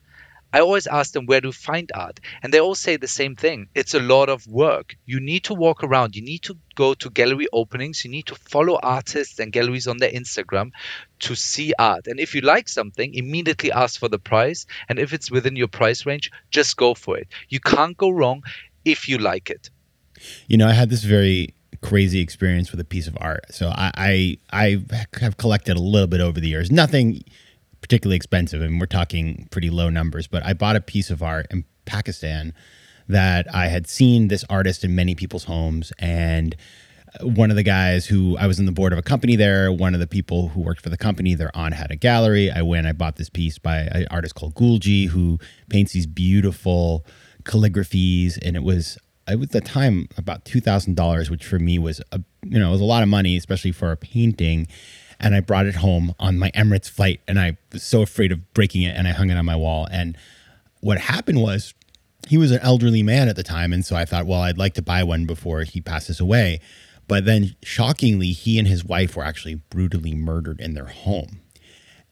I 0.51 0.59
always 0.61 0.87
ask 0.87 1.13
them 1.13 1.25
where 1.25 1.41
to 1.41 1.51
find 1.51 1.91
art, 1.93 2.19
and 2.41 2.53
they 2.53 2.59
all 2.59 2.75
say 2.75 2.97
the 2.97 3.07
same 3.07 3.35
thing. 3.35 3.67
It's 3.75 3.93
a 3.93 3.99
lot 3.99 4.29
of 4.29 4.47
work. 4.47 4.95
You 5.05 5.19
need 5.19 5.43
to 5.45 5.53
walk 5.53 5.83
around. 5.83 6.15
You 6.15 6.23
need 6.23 6.43
to 6.43 6.57
go 6.75 6.93
to 6.95 7.09
gallery 7.09 7.47
openings. 7.53 8.03
You 8.03 8.11
need 8.11 8.25
to 8.27 8.35
follow 8.35 8.79
artists 8.81 9.39
and 9.39 9.51
galleries 9.51 9.87
on 9.87 9.97
their 9.97 10.11
Instagram 10.11 10.71
to 11.19 11.35
see 11.35 11.73
art. 11.77 12.07
And 12.07 12.19
if 12.19 12.33
you 12.33 12.41
like 12.41 12.67
something, 12.67 13.13
immediately 13.13 13.71
ask 13.71 13.99
for 13.99 14.09
the 14.09 14.19
price. 14.19 14.65
And 14.87 14.97
if 14.97 15.13
it's 15.13 15.29
within 15.29 15.55
your 15.55 15.67
price 15.67 16.05
range, 16.05 16.31
just 16.49 16.77
go 16.77 16.93
for 16.93 17.17
it. 17.17 17.27
You 17.49 17.59
can't 17.59 17.97
go 17.97 18.09
wrong 18.09 18.43
if 18.85 19.07
you 19.07 19.17
like 19.17 19.49
it. 19.49 19.69
You 20.47 20.57
know, 20.57 20.67
I 20.67 20.73
had 20.73 20.89
this 20.89 21.03
very 21.03 21.53
crazy 21.81 22.19
experience 22.19 22.71
with 22.71 22.79
a 22.79 22.85
piece 22.85 23.07
of 23.07 23.17
art. 23.21 23.45
So 23.51 23.69
I 23.69 23.91
I, 23.95 24.37
I 24.51 24.99
have 25.19 25.37
collected 25.37 25.77
a 25.77 25.81
little 25.81 26.07
bit 26.07 26.21
over 26.21 26.39
the 26.39 26.47
years. 26.47 26.71
Nothing 26.71 27.23
particularly 27.81 28.15
expensive. 28.15 28.61
Mean, 28.61 28.79
we're 28.79 28.85
talking 28.85 29.47
pretty 29.51 29.69
low 29.69 29.89
numbers, 29.89 30.27
but 30.27 30.43
I 30.45 30.53
bought 30.53 30.75
a 30.75 30.81
piece 30.81 31.09
of 31.09 31.23
art 31.23 31.47
in 31.51 31.65
Pakistan 31.85 32.53
that 33.07 33.53
I 33.53 33.67
had 33.67 33.87
seen 33.87 34.27
this 34.27 34.43
artist 34.49 34.83
in 34.83 34.95
many 34.95 35.15
people's 35.15 35.45
homes. 35.45 35.91
And 35.97 36.55
one 37.21 37.49
of 37.49 37.55
the 37.55 37.63
guys 37.63 38.05
who 38.05 38.37
I 38.37 38.45
was 38.45 38.59
in 38.59 38.65
the 38.65 38.71
board 38.71 38.93
of 38.93 38.99
a 38.99 39.01
company 39.01 39.35
there, 39.35 39.71
one 39.71 39.93
of 39.93 39.99
the 39.99 40.07
people 40.07 40.49
who 40.49 40.61
worked 40.61 40.81
for 40.81 40.89
the 40.89 40.97
company, 40.97 41.33
their 41.33 41.55
aunt 41.55 41.73
had 41.73 41.89
a 41.89 41.95
gallery. 41.95 42.51
I 42.51 42.61
went, 42.61 42.85
I 42.85 42.91
bought 42.91 43.15
this 43.15 43.29
piece 43.29 43.57
by 43.57 43.77
an 43.77 44.07
artist 44.11 44.35
called 44.35 44.53
Gulgee 44.53 45.07
who 45.07 45.39
paints 45.69 45.93
these 45.93 46.05
beautiful 46.05 47.05
calligraphies. 47.43 48.37
And 48.43 48.55
it 48.55 48.63
was, 48.63 48.97
it 49.27 49.39
was 49.39 49.47
at 49.47 49.51
the 49.53 49.61
time 49.61 50.07
about 50.17 50.45
$2,000, 50.45 51.29
which 51.31 51.45
for 51.45 51.57
me 51.57 51.79
was, 51.79 52.01
a, 52.11 52.21
you 52.43 52.59
know, 52.59 52.69
it 52.69 52.71
was 52.71 52.81
a 52.81 52.85
lot 52.85 53.01
of 53.01 53.09
money, 53.09 53.35
especially 53.37 53.71
for 53.71 53.91
a 53.91 53.97
painting 53.97 54.67
and 55.19 55.35
I 55.35 55.39
brought 55.39 55.65
it 55.65 55.75
home 55.75 56.13
on 56.19 56.39
my 56.39 56.51
Emirates 56.51 56.89
flight. 56.89 57.21
And 57.27 57.39
I 57.39 57.57
was 57.71 57.83
so 57.83 58.01
afraid 58.01 58.31
of 58.31 58.53
breaking 58.53 58.83
it, 58.83 58.95
and 58.95 59.07
I 59.07 59.11
hung 59.11 59.29
it 59.29 59.37
on 59.37 59.45
my 59.45 59.55
wall. 59.55 59.87
And 59.91 60.17
what 60.81 60.97
happened 60.97 61.41
was 61.41 61.73
he 62.27 62.37
was 62.37 62.51
an 62.51 62.59
elderly 62.61 63.03
man 63.03 63.27
at 63.27 63.35
the 63.35 63.43
time, 63.43 63.73
and 63.73 63.85
so 63.85 63.95
I 63.95 64.05
thought, 64.05 64.25
well, 64.25 64.41
I'd 64.41 64.57
like 64.57 64.73
to 64.75 64.81
buy 64.81 65.03
one 65.03 65.25
before 65.25 65.63
he 65.63 65.81
passes 65.81 66.19
away. 66.19 66.59
But 67.07 67.25
then, 67.25 67.55
shockingly, 67.63 68.31
he 68.33 68.59
and 68.59 68.67
his 68.67 68.85
wife 68.85 69.15
were 69.15 69.23
actually 69.23 69.55
brutally 69.55 70.13
murdered 70.13 70.61
in 70.61 70.75
their 70.75 70.85
home. 70.85 71.41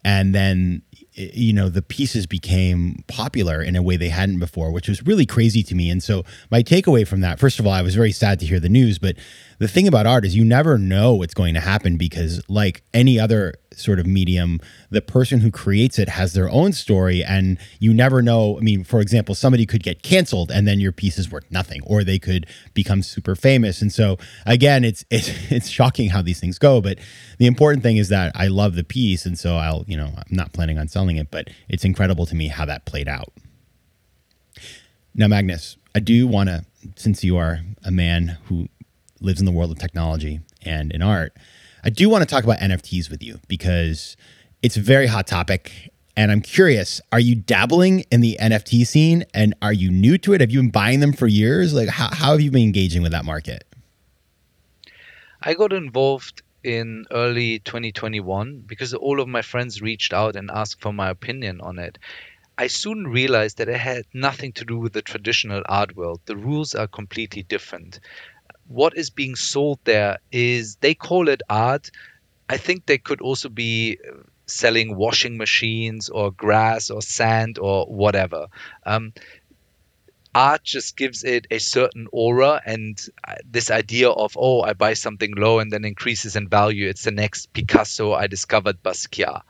And 0.04 0.34
then 0.34 0.84
you 1.18 1.52
know 1.52 1.68
the 1.68 1.82
pieces 1.82 2.28
became 2.28 3.04
popular 3.08 3.62
in 3.62 3.76
a 3.76 3.82
way 3.82 3.98
they 3.98 4.10
hadn't 4.10 4.38
before 4.38 4.72
which 4.72 4.88
was 4.88 5.06
really 5.06 5.26
crazy 5.26 5.64
to 5.64 5.76
me. 5.76 5.90
And 5.90 6.02
so 6.02 6.24
my 6.52 6.62
takeaway 6.62 7.08
from 7.08 7.22
that 7.22 7.40
first 7.40 7.60
of 7.60 7.66
all 7.66 7.74
i 7.74 7.82
was 7.82 7.96
very 7.96 8.12
sad 8.12 8.40
to 8.40 8.46
hear 8.46 8.60
the 8.60 8.70
news 8.70 9.00
but 9.00 9.16
the 9.60 9.68
thing 9.68 9.88
about 9.88 10.06
art 10.06 10.26
is 10.26 10.36
you 10.36 10.46
never 10.46 10.78
know 10.78 11.16
what's 11.16 11.34
going 11.34 11.56
to 11.56 11.60
happen 11.60 11.98
because 11.98 12.42
like 12.48 12.84
any 12.94 13.20
other 13.20 13.56
sort 13.78 14.00
of 14.00 14.06
medium. 14.06 14.60
The 14.90 15.02
person 15.02 15.40
who 15.40 15.52
creates 15.52 16.00
it 16.00 16.10
has 16.10 16.34
their 16.34 16.50
own 16.50 16.74
story 16.74 17.24
and 17.24 17.58
you 17.80 17.94
never 17.94 18.22
know. 18.22 18.58
I 18.58 18.62
mean 18.62 18.84
for 18.84 19.00
example 19.00 19.36
somebody 19.36 19.66
could 19.66 19.84
get 19.84 20.04
canceled 20.04 20.52
and 20.52 20.68
then 20.68 20.80
your 20.80 20.92
piece 20.92 21.18
is 21.18 21.32
worth 21.32 21.46
nothing 21.52 21.82
or 21.86 22.04
they 22.04 22.20
could 22.20 22.48
become 22.74 23.04
super 23.04 23.36
famous. 23.36 23.82
And 23.82 23.92
so 23.92 24.18
again 24.46 24.84
it's 24.84 25.06
it's 25.12 25.30
it's 25.52 25.70
shocking 25.70 26.10
how 26.10 26.22
these 26.22 26.40
things 26.40 26.58
go 26.60 26.82
but 26.82 26.98
the 27.38 27.46
important 27.46 27.84
thing 27.84 27.98
is 27.98 28.10
that 28.10 28.32
i 28.36 28.48
love 28.48 28.76
the 28.76 28.84
piece 28.84 29.26
and 29.26 29.38
so 29.38 29.58
i'll 29.58 29.84
you 29.88 29.98
know 29.98 30.08
i'm 30.16 30.24
not 30.30 30.54
planning 30.54 30.78
on 30.78 30.88
selling 30.88 31.18
it 31.18 31.30
but 31.32 31.50
it's 31.70 31.84
incredible 31.84 32.26
to 32.26 32.36
me 32.36 32.48
how 32.48 32.66
that 32.66 32.86
played 32.86 33.08
out. 33.08 33.32
Now 35.14 35.28
magnus 35.28 35.78
i 35.96 36.00
do 36.00 36.28
want 36.28 36.50
to 36.50 36.66
since 36.96 37.24
you 37.24 37.38
are 37.38 37.60
a 37.84 37.92
man 37.92 38.38
who 38.46 38.68
lives 39.20 39.40
in 39.40 39.46
the 39.46 39.52
world 39.52 39.72
of 39.72 39.80
technology 39.80 40.40
and 40.64 40.92
in 40.92 41.02
art. 41.02 41.36
I 41.88 41.90
do 41.90 42.10
want 42.10 42.22
to 42.22 42.26
talk 42.26 42.44
about 42.44 42.60
NFTs 42.60 43.10
with 43.10 43.24
you 43.24 43.40
because 43.48 44.18
it's 44.62 44.76
a 44.76 44.82
very 44.82 45.08
hot 45.08 45.26
topic. 45.26 45.90
And 46.18 46.34
I'm 46.34 46.42
curious, 46.42 47.00
are 47.14 47.20
you 47.20 47.34
dabbling 47.34 48.04
in 48.12 48.20
the 48.20 48.38
NFT 48.42 48.86
scene 48.86 49.24
and 49.34 49.54
are 49.62 49.72
you 49.72 49.90
new 49.90 50.18
to 50.18 50.34
it? 50.34 50.42
Have 50.42 50.52
you 50.52 50.60
been 50.60 50.70
buying 50.70 51.00
them 51.00 51.14
for 51.14 51.28
years? 51.28 51.74
Like, 51.74 51.88
how, 51.88 52.10
how 52.14 52.32
have 52.32 52.42
you 52.42 52.52
been 52.52 52.64
engaging 52.64 53.04
with 53.04 53.14
that 53.14 53.24
market? 53.24 53.64
I 55.42 55.54
got 55.54 55.72
involved 55.72 56.42
in 56.62 57.06
early 57.10 57.60
2021 57.60 58.66
because 58.68 58.94
all 58.94 59.22
of 59.22 59.30
my 59.30 59.42
friends 59.42 59.82
reached 59.82 60.12
out 60.12 60.36
and 60.36 60.52
asked 60.52 60.82
for 60.82 60.92
my 60.92 61.10
opinion 61.10 61.62
on 61.62 61.80
it. 61.80 61.98
I 62.58 62.68
soon 62.68 63.08
realized 63.08 63.60
that 63.60 63.70
it 63.70 63.80
had 63.80 64.04
nothing 64.14 64.52
to 64.54 64.66
do 64.66 64.78
with 64.78 64.92
the 64.92 65.02
traditional 65.02 65.64
art 65.70 65.96
world. 65.96 66.20
The 66.26 66.36
rules 66.36 66.76
are 66.76 66.88
completely 66.88 67.44
different 67.44 68.02
what 68.68 68.98
is 68.98 69.10
being 69.10 69.36
sold 69.36 69.80
there 69.84 70.18
is 70.32 70.76
they 70.78 70.94
call 70.94 71.30
it 71.30 71.42
art. 71.50 71.90
I 72.50 72.58
think 72.58 72.86
they 72.86 72.98
could 72.98 73.22
also 73.22 73.50
be 73.50 74.00
selling 74.46 74.96
washing 74.96 75.38
machines 75.38 76.10
or 76.10 76.32
grass 76.32 76.90
or 76.90 77.02
sand 77.02 77.60
or 77.60 77.86
whatever. 77.86 78.48
Um, 78.86 79.14
art 80.34 80.64
just 80.64 80.96
gives 80.96 81.24
it 81.24 81.48
a 81.52 81.58
certain 81.58 82.08
aura 82.12 82.62
and 82.66 83.02
uh, 83.28 83.36
this 83.50 83.72
idea 83.72 84.10
of 84.10 84.34
oh 84.38 84.62
i 84.62 84.74
buy 84.74 84.94
something 84.94 85.34
low 85.36 85.60
and 85.60 85.72
then 85.72 85.84
increases 85.84 86.36
in 86.36 86.48
value. 86.48 86.88
It's 86.88 87.04
the 87.04 87.12
next 87.12 87.54
picasso 87.54 88.14
i 88.14 88.28
discovered 88.28 88.82
basquiat. 88.84 89.42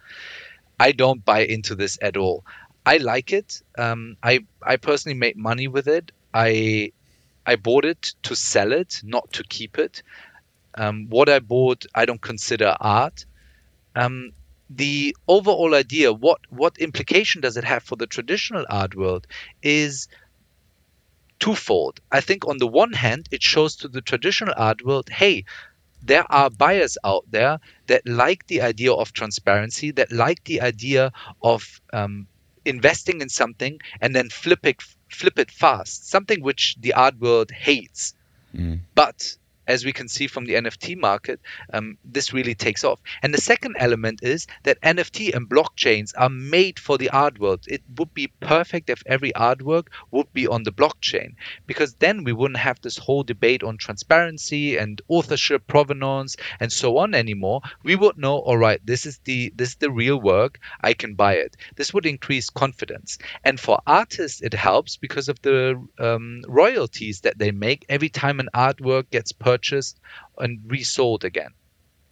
I 0.80 0.92
don't 0.92 1.24
buy 1.26 1.40
into 1.46 1.76
this 1.76 1.98
at 2.02 2.18
all. 2.18 2.46
I 2.86 2.98
like 2.98 3.34
it. 3.34 3.62
Um, 3.78 4.16
i 4.24 4.40
i 4.64 4.78
personally 4.78 5.18
make 5.18 5.36
money 5.38 5.68
with 5.68 5.88
it. 5.88 6.12
I 6.34 6.94
I 7.48 7.56
bought 7.56 7.86
it 7.86 8.14
to 8.24 8.36
sell 8.36 8.74
it, 8.74 9.02
not 9.04 9.32
to 9.34 9.44
keep 9.44 9.80
it. 9.80 10.04
Um, 10.76 11.08
what 11.10 11.30
I 11.30 11.40
bought, 11.40 11.86
I 11.96 12.06
don't 12.06 12.22
consider 12.22 12.76
art. 12.80 13.26
Um, 13.96 14.34
the 14.70 15.16
overall 15.28 15.74
idea, 15.74 16.12
what 16.12 16.42
what 16.50 16.78
implication 16.78 17.42
does 17.42 17.56
it 17.56 17.64
have 17.64 17.84
for 17.84 17.96
the 17.96 18.06
traditional 18.06 18.66
art 18.70 18.96
world, 18.96 19.26
is 19.64 20.10
twofold. 21.40 22.02
I 22.12 22.20
think 22.20 22.46
on 22.48 22.58
the 22.58 22.68
one 22.68 22.92
hand, 22.92 23.30
it 23.32 23.42
shows 23.42 23.78
to 23.78 23.88
the 23.88 24.02
traditional 24.02 24.54
art 24.58 24.84
world, 24.86 25.08
hey, 25.10 25.46
there 26.04 26.26
are 26.30 26.50
buyers 26.50 26.98
out 27.04 27.26
there 27.32 27.60
that 27.88 28.08
like 28.08 28.46
the 28.48 28.62
idea 28.62 28.92
of 28.92 29.14
transparency, 29.14 29.92
that 29.92 30.12
like 30.12 30.44
the 30.44 30.62
idea 30.62 31.12
of 31.42 31.82
um, 31.94 32.28
investing 32.66 33.22
in 33.22 33.30
something 33.30 33.80
and 34.02 34.16
then 34.16 34.30
flip 34.30 34.66
it 34.66 34.82
flip 35.10 35.40
it 35.40 35.52
fast, 35.52 36.10
something 36.10 36.42
which 36.42 36.76
the 36.80 36.94
art 36.94 37.20
world 37.20 37.52
hates. 37.52 38.14
Mm. 38.56 38.80
But 38.96 39.36
as 39.68 39.84
we 39.84 39.94
can 39.94 40.08
see 40.08 40.28
from 40.28 40.46
the 40.46 40.54
NFT 40.54 40.98
market, 40.98 41.40
um, 41.74 41.98
this 42.06 42.34
really 42.34 42.56
takes 42.56 42.84
off. 42.84 43.00
And 43.22 43.34
the 43.34 43.42
second 43.42 43.76
element 43.80 44.20
is 44.24 44.48
that 44.64 44.82
NFT 44.82 45.36
and 45.36 45.50
blockchains 45.50 46.14
are 46.18 46.30
made 46.30 46.80
for 46.80 46.98
the 46.98 47.10
art 47.10 47.40
world. 47.40 47.66
It 47.68 47.84
would 47.98 48.14
be 48.14 48.28
perfect 48.40 48.90
if 48.90 49.04
every 49.06 49.34
artwork 49.34 49.88
would 50.12 50.32
be 50.34 50.48
on 50.48 50.64
the 50.64 50.72
blockchain, 50.72 51.36
because 51.66 51.96
then 51.96 52.24
we 52.24 52.34
wouldn't 52.34 52.60
have 52.60 52.80
this 52.82 52.98
whole 52.98 53.24
debate 53.24 53.64
on 53.64 53.78
transparency 53.78 54.78
and 54.78 55.02
authorship 55.08 55.68
provenance 55.68 56.38
and 56.60 56.72
so 56.72 56.98
on 56.98 57.14
anymore. 57.14 57.62
We 57.84 57.96
would 57.96 58.18
know, 58.18 58.38
all 58.38 58.58
right, 58.58 58.80
this 58.86 59.06
is 59.06 59.20
the 59.26 59.54
this 59.56 59.70
is 59.70 59.76
the 59.76 59.92
real 59.92 60.20
work. 60.20 60.60
I 60.82 60.94
can 60.94 61.16
buy 61.16 61.34
it. 61.36 61.58
This 61.76 61.94
would 61.94 62.06
increase 62.06 62.50
confidence. 62.50 63.18
And 63.44 63.60
for 63.60 63.80
artists, 63.86 64.42
it 64.42 64.54
helps 64.54 64.96
because 64.98 65.28
of 65.30 65.42
the 65.42 65.84
um, 66.00 66.42
royalties 66.48 67.22
that 67.22 67.38
they 67.38 67.52
make 67.52 67.86
every 67.90 68.10
time 68.10 68.40
an 68.40 68.50
artwork 68.54 69.10
gets 69.10 69.32
purchased 69.32 69.57
purchased 69.58 70.00
and 70.38 70.60
resold 70.68 71.26
again. 71.26 71.52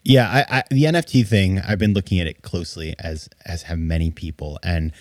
Yeah, 0.04 0.28
I, 0.30 0.58
I, 0.58 0.64
the 0.70 0.84
NFT 0.84 1.26
thing, 1.26 1.60
I've 1.60 1.80
been 1.80 1.94
looking 1.94 2.20
at 2.20 2.28
it 2.28 2.42
closely, 2.44 2.94
as 3.00 3.28
as 3.46 3.64
have 3.64 3.80
many 3.80 4.12
people, 4.12 4.60
and 4.62 4.92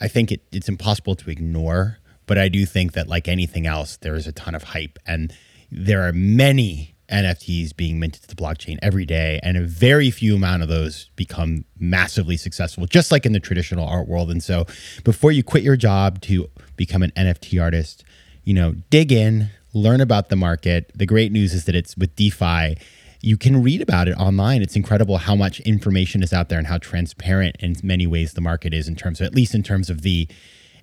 I 0.00 0.08
think 0.08 0.30
it, 0.32 0.42
it's 0.52 0.68
impossible 0.68 1.14
to 1.16 1.30
ignore. 1.30 1.98
But 2.26 2.38
I 2.38 2.48
do 2.48 2.64
think 2.66 2.92
that, 2.92 3.06
like 3.06 3.28
anything 3.28 3.66
else, 3.66 3.96
there 3.96 4.14
is 4.14 4.26
a 4.26 4.32
ton 4.32 4.54
of 4.54 4.62
hype, 4.62 4.98
and 5.06 5.32
there 5.70 6.06
are 6.06 6.12
many 6.12 6.94
NFTs 7.10 7.74
being 7.74 7.98
minted 7.98 8.22
to 8.22 8.28
the 8.28 8.34
blockchain 8.34 8.78
every 8.82 9.06
day, 9.06 9.40
and 9.42 9.56
a 9.56 9.62
very 9.62 10.10
few 10.10 10.36
amount 10.36 10.62
of 10.62 10.68
those 10.68 11.10
become 11.16 11.64
massively 11.78 12.36
successful, 12.36 12.86
just 12.86 13.10
like 13.10 13.24
in 13.24 13.32
the 13.32 13.40
traditional 13.40 13.86
art 13.86 14.08
world. 14.08 14.30
And 14.30 14.42
so, 14.42 14.66
before 15.04 15.32
you 15.32 15.42
quit 15.42 15.62
your 15.62 15.76
job 15.76 16.20
to 16.22 16.50
become 16.76 17.02
an 17.02 17.12
NFT 17.12 17.62
artist, 17.62 18.04
you 18.44 18.52
know, 18.52 18.74
dig 18.90 19.10
in, 19.10 19.50
learn 19.74 20.00
about 20.00 20.28
the 20.28 20.36
market. 20.36 20.90
The 20.94 21.06
great 21.06 21.32
news 21.32 21.52
is 21.52 21.64
that 21.64 21.74
it's 21.74 21.96
with 21.96 22.14
DeFi. 22.16 22.76
You 23.20 23.36
can 23.36 23.62
read 23.62 23.82
about 23.82 24.08
it 24.08 24.16
online. 24.16 24.62
It's 24.62 24.76
incredible 24.76 25.18
how 25.18 25.34
much 25.34 25.60
information 25.60 26.22
is 26.22 26.32
out 26.32 26.48
there 26.48 26.58
and 26.58 26.66
how 26.66 26.78
transparent 26.78 27.56
in 27.58 27.76
many 27.82 28.06
ways 28.06 28.34
the 28.34 28.40
market 28.40 28.72
is 28.72 28.86
in 28.86 28.96
terms 28.96 29.20
of 29.20 29.26
at 29.26 29.34
least 29.34 29.54
in 29.54 29.62
terms 29.62 29.90
of 29.90 30.02
the 30.02 30.28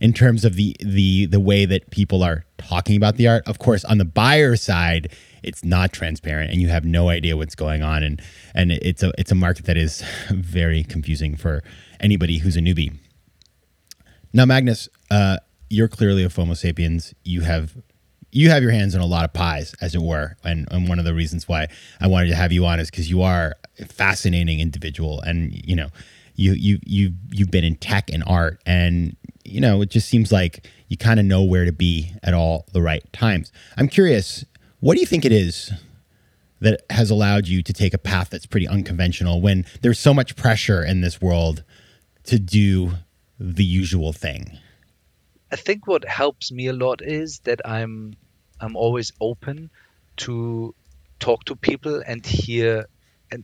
in 0.02 0.14
terms 0.14 0.44
of 0.44 0.56
the 0.56 0.76
the 0.80 1.28
the 1.28 1.40
way 1.40 1.66
that 1.66 1.92
people 1.92 2.24
are 2.24 2.44
talking 2.58 2.98
about 2.98 3.16
the 3.16 3.28
art. 3.28 3.48
Of 3.48 3.60
course, 3.60 3.86
on 3.86 4.00
the 4.00 4.06
buyer 4.06 4.56
side, 4.56 5.16
it's 5.44 5.64
not 5.64 5.94
transparent 5.94 6.52
and 6.52 6.60
you 6.60 6.70
have 6.70 6.84
no 6.84 7.10
idea 7.10 7.38
what's 7.38 7.56
going 7.56 7.84
on 7.84 8.04
and 8.04 8.22
and 8.56 8.72
it's 8.72 9.04
a 9.04 9.14
it's 9.18 9.32
a 9.32 9.36
market 9.36 9.66
that 9.66 9.78
is 9.78 10.04
very 10.30 10.84
confusing 10.84 11.36
for 11.36 11.64
anybody 12.00 12.40
who's 12.40 12.58
a 12.58 12.62
newbie. 12.62 12.98
Now, 14.34 14.46
Magnus, 14.46 14.90
uh, 15.10 15.38
you're 15.70 15.90
clearly 15.90 16.24
a 16.24 16.30
FOMO 16.30 16.58
sapiens. 16.58 17.14
You 17.24 17.42
have 17.42 17.76
you 18.32 18.50
have 18.50 18.64
your 18.64 18.72
hands 18.72 18.96
on 18.96 19.02
a 19.02 19.06
lot 19.06 19.26
of 19.26 19.34
pies, 19.34 19.76
as 19.82 19.94
it 19.94 20.02
were. 20.02 20.38
And, 20.44 20.68
and 20.72 20.88
one 20.88 21.00
of 21.00 21.06
the 21.06 21.14
reasons 21.14 21.48
why 21.48 21.68
I 22.00 22.08
wanted 22.08 22.30
to 22.30 22.36
have 22.36 22.52
you 22.52 22.66
on 22.66 22.80
is 22.80 22.90
because 22.90 23.10
you 23.10 23.22
are 23.22 23.56
a 23.80 23.86
fascinating 23.86 24.60
individual, 24.60 25.22
and 25.22 25.54
you 25.54 25.76
know, 25.76 25.90
you 26.36 26.54
you 26.54 26.80
you 26.86 27.14
you've 27.32 27.52
been 27.52 27.64
in 27.64 27.76
tech 27.76 28.10
and 28.12 28.24
art, 28.26 28.62
and 28.66 29.16
you 29.44 29.62
know, 29.62 29.82
it 29.82 29.90
just 29.90 30.08
seems 30.08 30.32
like 30.32 30.68
you 30.88 30.98
kind 30.98 31.20
of 31.20 31.26
know 31.26 31.44
where 31.44 31.66
to 31.66 31.72
be 31.72 32.14
at 32.24 32.34
all 32.34 32.66
the 32.74 32.82
right 32.82 33.04
times. 33.14 33.52
I'm 33.78 33.88
curious, 33.88 34.46
what 34.80 34.96
do 34.96 35.00
you 35.00 35.06
think 35.06 35.26
it 35.26 35.32
is 35.32 35.72
that 36.60 36.84
has 36.92 37.10
allowed 37.10 37.48
you 37.48 37.64
to 37.64 37.74
take 37.74 37.94
a 37.94 37.98
path 37.98 38.30
that's 38.30 38.46
pretty 38.46 38.68
unconventional 38.68 39.42
when 39.42 39.66
there's 39.82 40.00
so 40.00 40.14
much 40.14 40.36
pressure 40.36 40.84
in 40.84 41.02
this 41.02 41.20
world 41.22 41.64
to 42.26 42.38
do 42.38 42.94
the 43.40 43.64
usual 43.64 44.14
thing? 44.14 44.58
I 45.52 45.56
think 45.56 45.88
what 45.88 46.06
helps 46.06 46.52
me 46.52 46.68
a 46.68 46.74
lot 46.74 47.02
is 47.02 47.40
that 47.40 47.62
I'm 47.66 48.14
I'm 48.62 48.76
always 48.76 49.12
open 49.22 49.72
to 50.18 50.76
talk 51.20 51.46
to 51.46 51.56
people 51.56 52.02
and 52.06 52.26
hear 52.26 52.86
and 53.32 53.44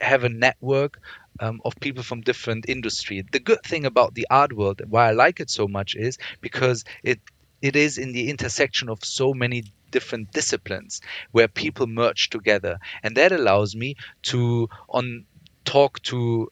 have 0.00 0.24
a 0.24 0.28
network 0.28 1.00
um, 1.40 1.60
of 1.64 1.74
people 1.80 2.02
from 2.02 2.20
different 2.22 2.66
industry. 2.68 3.24
The 3.32 3.40
good 3.40 3.62
thing 3.64 3.86
about 3.86 4.14
the 4.14 4.26
art 4.30 4.52
world, 4.52 4.82
why 4.88 5.08
I 5.08 5.12
like 5.12 5.40
it 5.40 5.50
so 5.50 5.68
much, 5.68 5.96
is 5.96 6.18
because 6.40 6.84
it 7.02 7.20
it 7.62 7.76
is 7.76 7.98
in 7.98 8.12
the 8.12 8.30
intersection 8.30 8.88
of 8.88 9.04
so 9.04 9.34
many 9.34 9.64
different 9.90 10.32
disciplines 10.32 11.00
where 11.32 11.48
people 11.48 11.86
merge 11.86 12.30
together, 12.30 12.78
and 13.02 13.16
that 13.16 13.32
allows 13.32 13.76
me 13.76 13.96
to 14.22 14.68
on 14.88 15.26
talk 15.64 16.00
to 16.02 16.50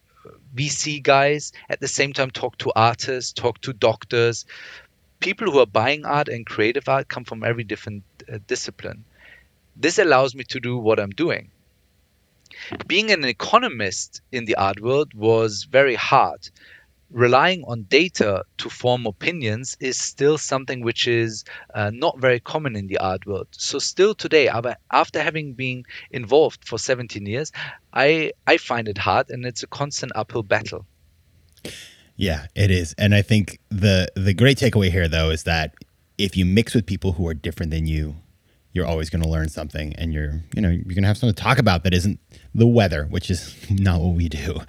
VC 0.55 1.03
guys 1.03 1.53
at 1.71 1.81
the 1.81 1.89
same 1.89 2.13
time 2.13 2.31
talk 2.31 2.59
to 2.59 2.73
artists, 2.77 3.33
talk 3.33 3.61
to 3.63 3.73
doctors, 3.73 4.45
people 5.21 5.51
who 5.51 5.59
are 5.59 5.67
buying 5.67 6.05
art 6.05 6.29
and 6.29 6.47
creative 6.47 6.89
art 6.89 7.09
come 7.09 7.25
from 7.25 7.45
every 7.45 7.65
different 7.65 8.05
uh, 8.33 8.39
discipline. 8.47 9.05
This 9.77 9.99
allows 9.99 10.35
me 10.35 10.45
to 10.45 10.61
do 10.61 10.79
what 10.79 10.99
I'm 10.99 11.11
doing. 11.11 11.51
Being 12.87 13.11
an 13.11 13.25
economist 13.25 14.21
in 14.33 14.45
the 14.45 14.57
art 14.57 14.81
world 14.81 15.15
was 15.15 15.65
very 15.65 15.95
hard. 15.95 16.49
Relying 17.11 17.65
on 17.65 17.85
data 17.85 18.45
to 18.59 18.69
form 18.69 19.07
opinions 19.07 19.77
is 19.81 19.97
still 19.97 20.37
something 20.37 20.83
which 20.83 21.09
is 21.09 21.45
uh, 21.75 21.91
not 21.95 22.19
very 22.19 22.41
common 22.41 22.77
in 22.77 22.87
the 22.87 22.99
art 22.99 23.25
world. 23.27 23.49
So, 23.53 23.79
still 23.79 24.15
today, 24.15 24.51
after 24.91 25.23
having 25.23 25.55
been 25.55 25.85
involved 26.11 26.67
for 26.67 26.79
17 26.79 27.25
years, 27.25 27.53
I, 27.93 28.33
I 28.47 28.59
find 28.59 28.89
it 28.89 28.99
hard 28.99 29.31
and 29.31 29.47
it's 29.47 29.63
a 29.63 29.69
constant 29.69 30.13
uphill 30.15 30.43
battle. 30.43 30.85
Yeah, 32.19 32.47
it 32.57 32.73
is. 32.73 32.95
And 32.99 33.15
I 33.15 33.23
think 33.23 33.61
the 33.71 34.09
the 34.17 34.35
great 34.35 34.59
takeaway 34.59 34.91
here 34.91 35.09
though 35.09 35.31
is 35.31 35.45
that 35.45 35.75
if 36.19 36.37
you 36.37 36.45
mix 36.45 36.75
with 36.75 36.85
people 36.85 37.13
who 37.13 37.27
are 37.29 37.33
different 37.33 37.71
than 37.71 37.87
you, 37.87 38.17
you're 38.73 38.85
always 38.87 39.09
going 39.09 39.23
to 39.23 39.29
learn 39.29 39.49
something 39.49 39.95
and 39.95 40.13
you're, 40.13 40.43
you 40.55 40.61
know, 40.61 40.69
you're 40.69 40.83
going 40.83 41.03
to 41.03 41.07
have 41.07 41.17
something 41.17 41.35
to 41.35 41.43
talk 41.43 41.59
about 41.59 41.85
that 41.85 41.95
isn't 41.95 42.19
the 42.55 42.67
weather, 42.67 43.05
which 43.05 43.31
is 43.31 43.55
not 43.71 44.01
what 44.01 44.15
we 44.15 44.29
do. 44.29 44.61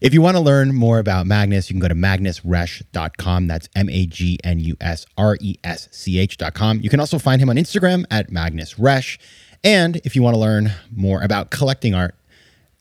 If 0.00 0.14
you 0.14 0.22
want 0.22 0.36
to 0.36 0.42
learn 0.42 0.74
more 0.74 1.00
about 1.00 1.26
Magnus, 1.26 1.68
you 1.68 1.74
can 1.74 1.80
go 1.80 1.88
to 1.88 1.94
magnusresch.com. 1.94 3.48
That's 3.48 3.68
M 3.74 3.88
A 3.90 4.06
G 4.06 4.38
N 4.44 4.60
U 4.60 4.76
S 4.80 5.06
R 5.18 5.36
E 5.40 5.56
S 5.64 5.88
C 5.90 6.20
H.com. 6.20 6.80
You 6.80 6.88
can 6.88 7.00
also 7.00 7.18
find 7.18 7.42
him 7.42 7.50
on 7.50 7.56
Instagram 7.56 8.04
at 8.10 8.30
magnusresch. 8.30 9.18
And 9.64 9.96
if 10.04 10.14
you 10.14 10.22
want 10.22 10.34
to 10.34 10.38
learn 10.40 10.70
more 10.94 11.22
about 11.22 11.50
collecting 11.50 11.94
art, 11.94 12.14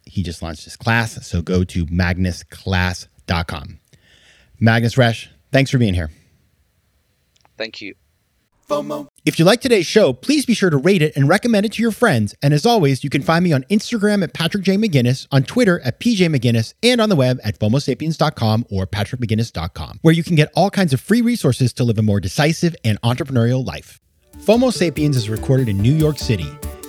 he 0.06 0.22
just 0.22 0.44
launched 0.44 0.66
his 0.66 0.76
class. 0.78 1.26
So 1.26 1.42
go 1.42 1.64
to 1.64 1.88
magnusclass.com. 1.88 3.80
Magnus 4.60 4.96
Resch, 4.96 5.28
thanks 5.52 5.72
for 5.72 5.78
being 5.78 5.94
here. 5.94 6.10
Thank 7.58 7.82
you. 7.82 7.96
FOMO. 8.68 9.08
If 9.26 9.38
you 9.38 9.46
like 9.46 9.62
today's 9.62 9.86
show, 9.86 10.12
please 10.12 10.46
be 10.46 10.54
sure 10.54 10.70
to 10.70 10.78
rate 10.78 11.02
it 11.02 11.16
and 11.16 11.30
recommend 11.30 11.66
it 11.66 11.74
to 11.74 11.82
your 11.82 11.92
friends. 11.92 12.34
And 12.42 12.54
as 12.54 12.66
always, 12.66 13.04
you 13.04 13.10
can 13.10 13.22
find 13.22 13.44
me 13.44 13.54
on 13.54 13.64
Instagram 13.70 14.24
at 14.24 14.34
Patrick 14.34 14.64
J. 14.64 14.76
McGinnis, 14.76 15.28
on 15.32 15.44
Twitter 15.44 15.80
at 15.82 16.00
PJ 16.00 16.28
McGinnis, 16.36 16.74
and 16.82 17.00
on 17.00 17.10
the 17.10 17.16
web 17.16 17.40
at 17.44 17.60
FOMOSapiens.com 17.60 18.66
or 18.72 18.88
PatrickMcGinnis.com, 18.88 20.00
where 20.02 20.14
you 20.14 20.24
can 20.24 20.36
get 20.36 20.52
all 20.56 20.70
kinds 20.70 20.94
of 20.94 21.02
free 21.02 21.22
resources 21.22 21.74
to 21.74 21.84
live 21.84 22.00
a 22.00 22.02
more 22.02 22.20
decisive 22.20 22.76
and 22.84 23.00
entrepreneurial 23.02 23.66
life. 23.66 24.00
FOMO 24.38 24.74
Sapiens 24.74 25.16
is 25.16 25.30
recorded 25.30 25.70
in 25.70 25.78
New 25.78 25.94
York 25.94 26.18
City. 26.18 26.50